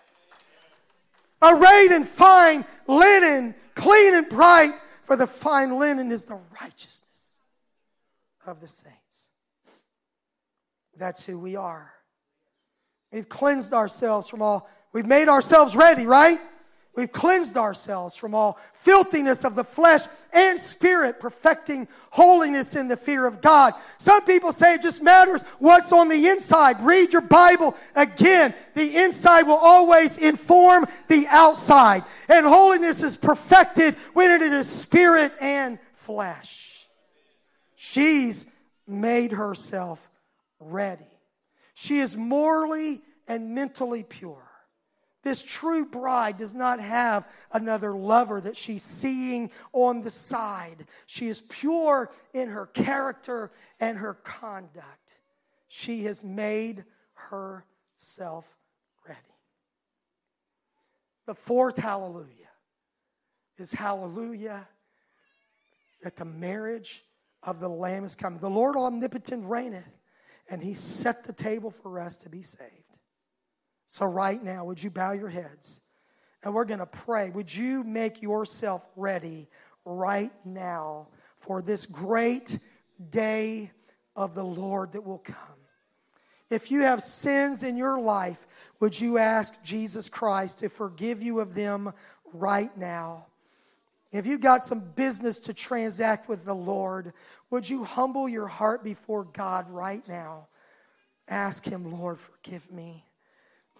Arrayed 1.46 1.92
in 1.92 2.04
fine 2.04 2.64
linen, 2.88 3.54
clean 3.74 4.14
and 4.14 4.28
bright, 4.28 4.72
for 5.02 5.16
the 5.16 5.26
fine 5.26 5.78
linen 5.78 6.10
is 6.10 6.24
the 6.24 6.40
righteousness 6.60 7.38
of 8.46 8.60
the 8.60 8.68
saints. 8.68 9.30
That's 10.96 11.24
who 11.24 11.38
we 11.38 11.56
are. 11.56 11.92
We've 13.12 13.28
cleansed 13.28 13.72
ourselves 13.72 14.28
from 14.28 14.42
all, 14.42 14.68
we've 14.92 15.06
made 15.06 15.28
ourselves 15.28 15.76
ready, 15.76 16.06
right? 16.06 16.38
We've 16.96 17.12
cleansed 17.12 17.58
ourselves 17.58 18.16
from 18.16 18.34
all 18.34 18.58
filthiness 18.72 19.44
of 19.44 19.54
the 19.54 19.64
flesh 19.64 20.06
and 20.32 20.58
spirit, 20.58 21.20
perfecting 21.20 21.88
holiness 22.10 22.74
in 22.74 22.88
the 22.88 22.96
fear 22.96 23.26
of 23.26 23.42
God. 23.42 23.74
Some 23.98 24.24
people 24.24 24.50
say 24.50 24.74
it 24.74 24.82
just 24.82 25.02
matters 25.02 25.42
what's 25.58 25.92
on 25.92 26.08
the 26.08 26.28
inside. 26.28 26.80
Read 26.80 27.12
your 27.12 27.20
Bible 27.20 27.76
again. 27.94 28.54
The 28.74 28.96
inside 28.96 29.42
will 29.42 29.60
always 29.60 30.16
inform 30.16 30.86
the 31.08 31.26
outside. 31.28 32.02
And 32.30 32.46
holiness 32.46 33.02
is 33.02 33.18
perfected 33.18 33.94
when 34.14 34.30
it 34.30 34.40
is 34.40 34.66
spirit 34.66 35.32
and 35.42 35.78
flesh. 35.92 36.86
She's 37.74 38.56
made 38.86 39.32
herself 39.32 40.08
ready. 40.60 41.04
She 41.74 41.98
is 41.98 42.16
morally 42.16 43.02
and 43.28 43.54
mentally 43.54 44.02
pure. 44.02 44.45
This 45.26 45.42
true 45.42 45.84
bride 45.84 46.38
does 46.38 46.54
not 46.54 46.78
have 46.78 47.26
another 47.52 47.92
lover 47.92 48.40
that 48.42 48.56
she's 48.56 48.84
seeing 48.84 49.50
on 49.72 50.02
the 50.02 50.10
side. 50.10 50.86
She 51.06 51.26
is 51.26 51.40
pure 51.40 52.12
in 52.32 52.50
her 52.50 52.66
character 52.66 53.50
and 53.80 53.98
her 53.98 54.14
conduct. 54.14 55.18
She 55.66 56.04
has 56.04 56.22
made 56.22 56.84
herself 57.14 58.54
ready. 59.04 59.18
The 61.26 61.34
fourth 61.34 61.78
hallelujah 61.78 62.52
is 63.58 63.72
hallelujah 63.72 64.68
that 66.04 66.14
the 66.14 66.24
marriage 66.24 67.02
of 67.42 67.58
the 67.58 67.68
Lamb 67.68 68.04
is 68.04 68.14
coming. 68.14 68.38
The 68.38 68.48
Lord 68.48 68.76
omnipotent 68.76 69.50
reigneth, 69.50 69.88
and 70.48 70.62
he 70.62 70.74
set 70.74 71.24
the 71.24 71.32
table 71.32 71.72
for 71.72 71.98
us 71.98 72.16
to 72.18 72.30
be 72.30 72.42
saved. 72.42 72.85
So, 73.86 74.06
right 74.06 74.42
now, 74.42 74.64
would 74.64 74.82
you 74.82 74.90
bow 74.90 75.12
your 75.12 75.28
heads? 75.28 75.82
And 76.42 76.54
we're 76.54 76.64
going 76.64 76.80
to 76.80 76.86
pray. 76.86 77.30
Would 77.30 77.54
you 77.54 77.84
make 77.84 78.22
yourself 78.22 78.86
ready 78.96 79.48
right 79.84 80.30
now 80.44 81.08
for 81.36 81.62
this 81.62 81.86
great 81.86 82.58
day 83.10 83.70
of 84.14 84.34
the 84.34 84.44
Lord 84.44 84.92
that 84.92 85.02
will 85.02 85.18
come? 85.18 85.36
If 86.50 86.70
you 86.70 86.82
have 86.82 87.02
sins 87.02 87.62
in 87.62 87.76
your 87.76 87.98
life, 87.98 88.46
would 88.80 89.00
you 89.00 89.18
ask 89.18 89.64
Jesus 89.64 90.08
Christ 90.08 90.60
to 90.60 90.68
forgive 90.68 91.22
you 91.22 91.40
of 91.40 91.54
them 91.54 91.92
right 92.32 92.76
now? 92.76 93.26
If 94.12 94.26
you've 94.26 94.40
got 94.40 94.62
some 94.62 94.92
business 94.94 95.40
to 95.40 95.54
transact 95.54 96.28
with 96.28 96.44
the 96.44 96.54
Lord, 96.54 97.12
would 97.50 97.68
you 97.68 97.84
humble 97.84 98.28
your 98.28 98.46
heart 98.46 98.84
before 98.84 99.24
God 99.24 99.68
right 99.68 100.06
now? 100.06 100.46
Ask 101.28 101.66
Him, 101.66 101.90
Lord, 101.90 102.18
forgive 102.18 102.70
me. 102.70 103.05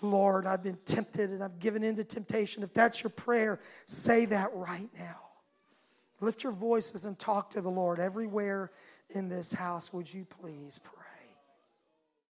Lord, 0.03 0.47
I've 0.47 0.63
been 0.63 0.79
tempted 0.85 1.31
and 1.31 1.43
I've 1.43 1.59
given 1.59 1.83
in 1.83 1.97
to 1.97 2.05
temptation. 2.05 2.63
If 2.63 2.75
that's 2.75 3.03
your 3.03 3.11
prayer, 3.11 3.61
say 3.87 4.27
that 4.27 4.51
right 4.55 4.89
now. 4.99 5.17
Lift 6.21 6.43
your 6.45 6.53
voices 6.53 7.05
and 7.05 7.19
talk 7.19 7.51
to 7.51 7.61
the 7.61 7.71
Lord 7.71 7.99
everywhere 7.99 8.71
in 9.11 9.29
this 9.29 9.53
house. 9.53 9.93
Would 9.93 10.13
you 10.13 10.25
please 10.25 10.79
pray? 10.79 11.06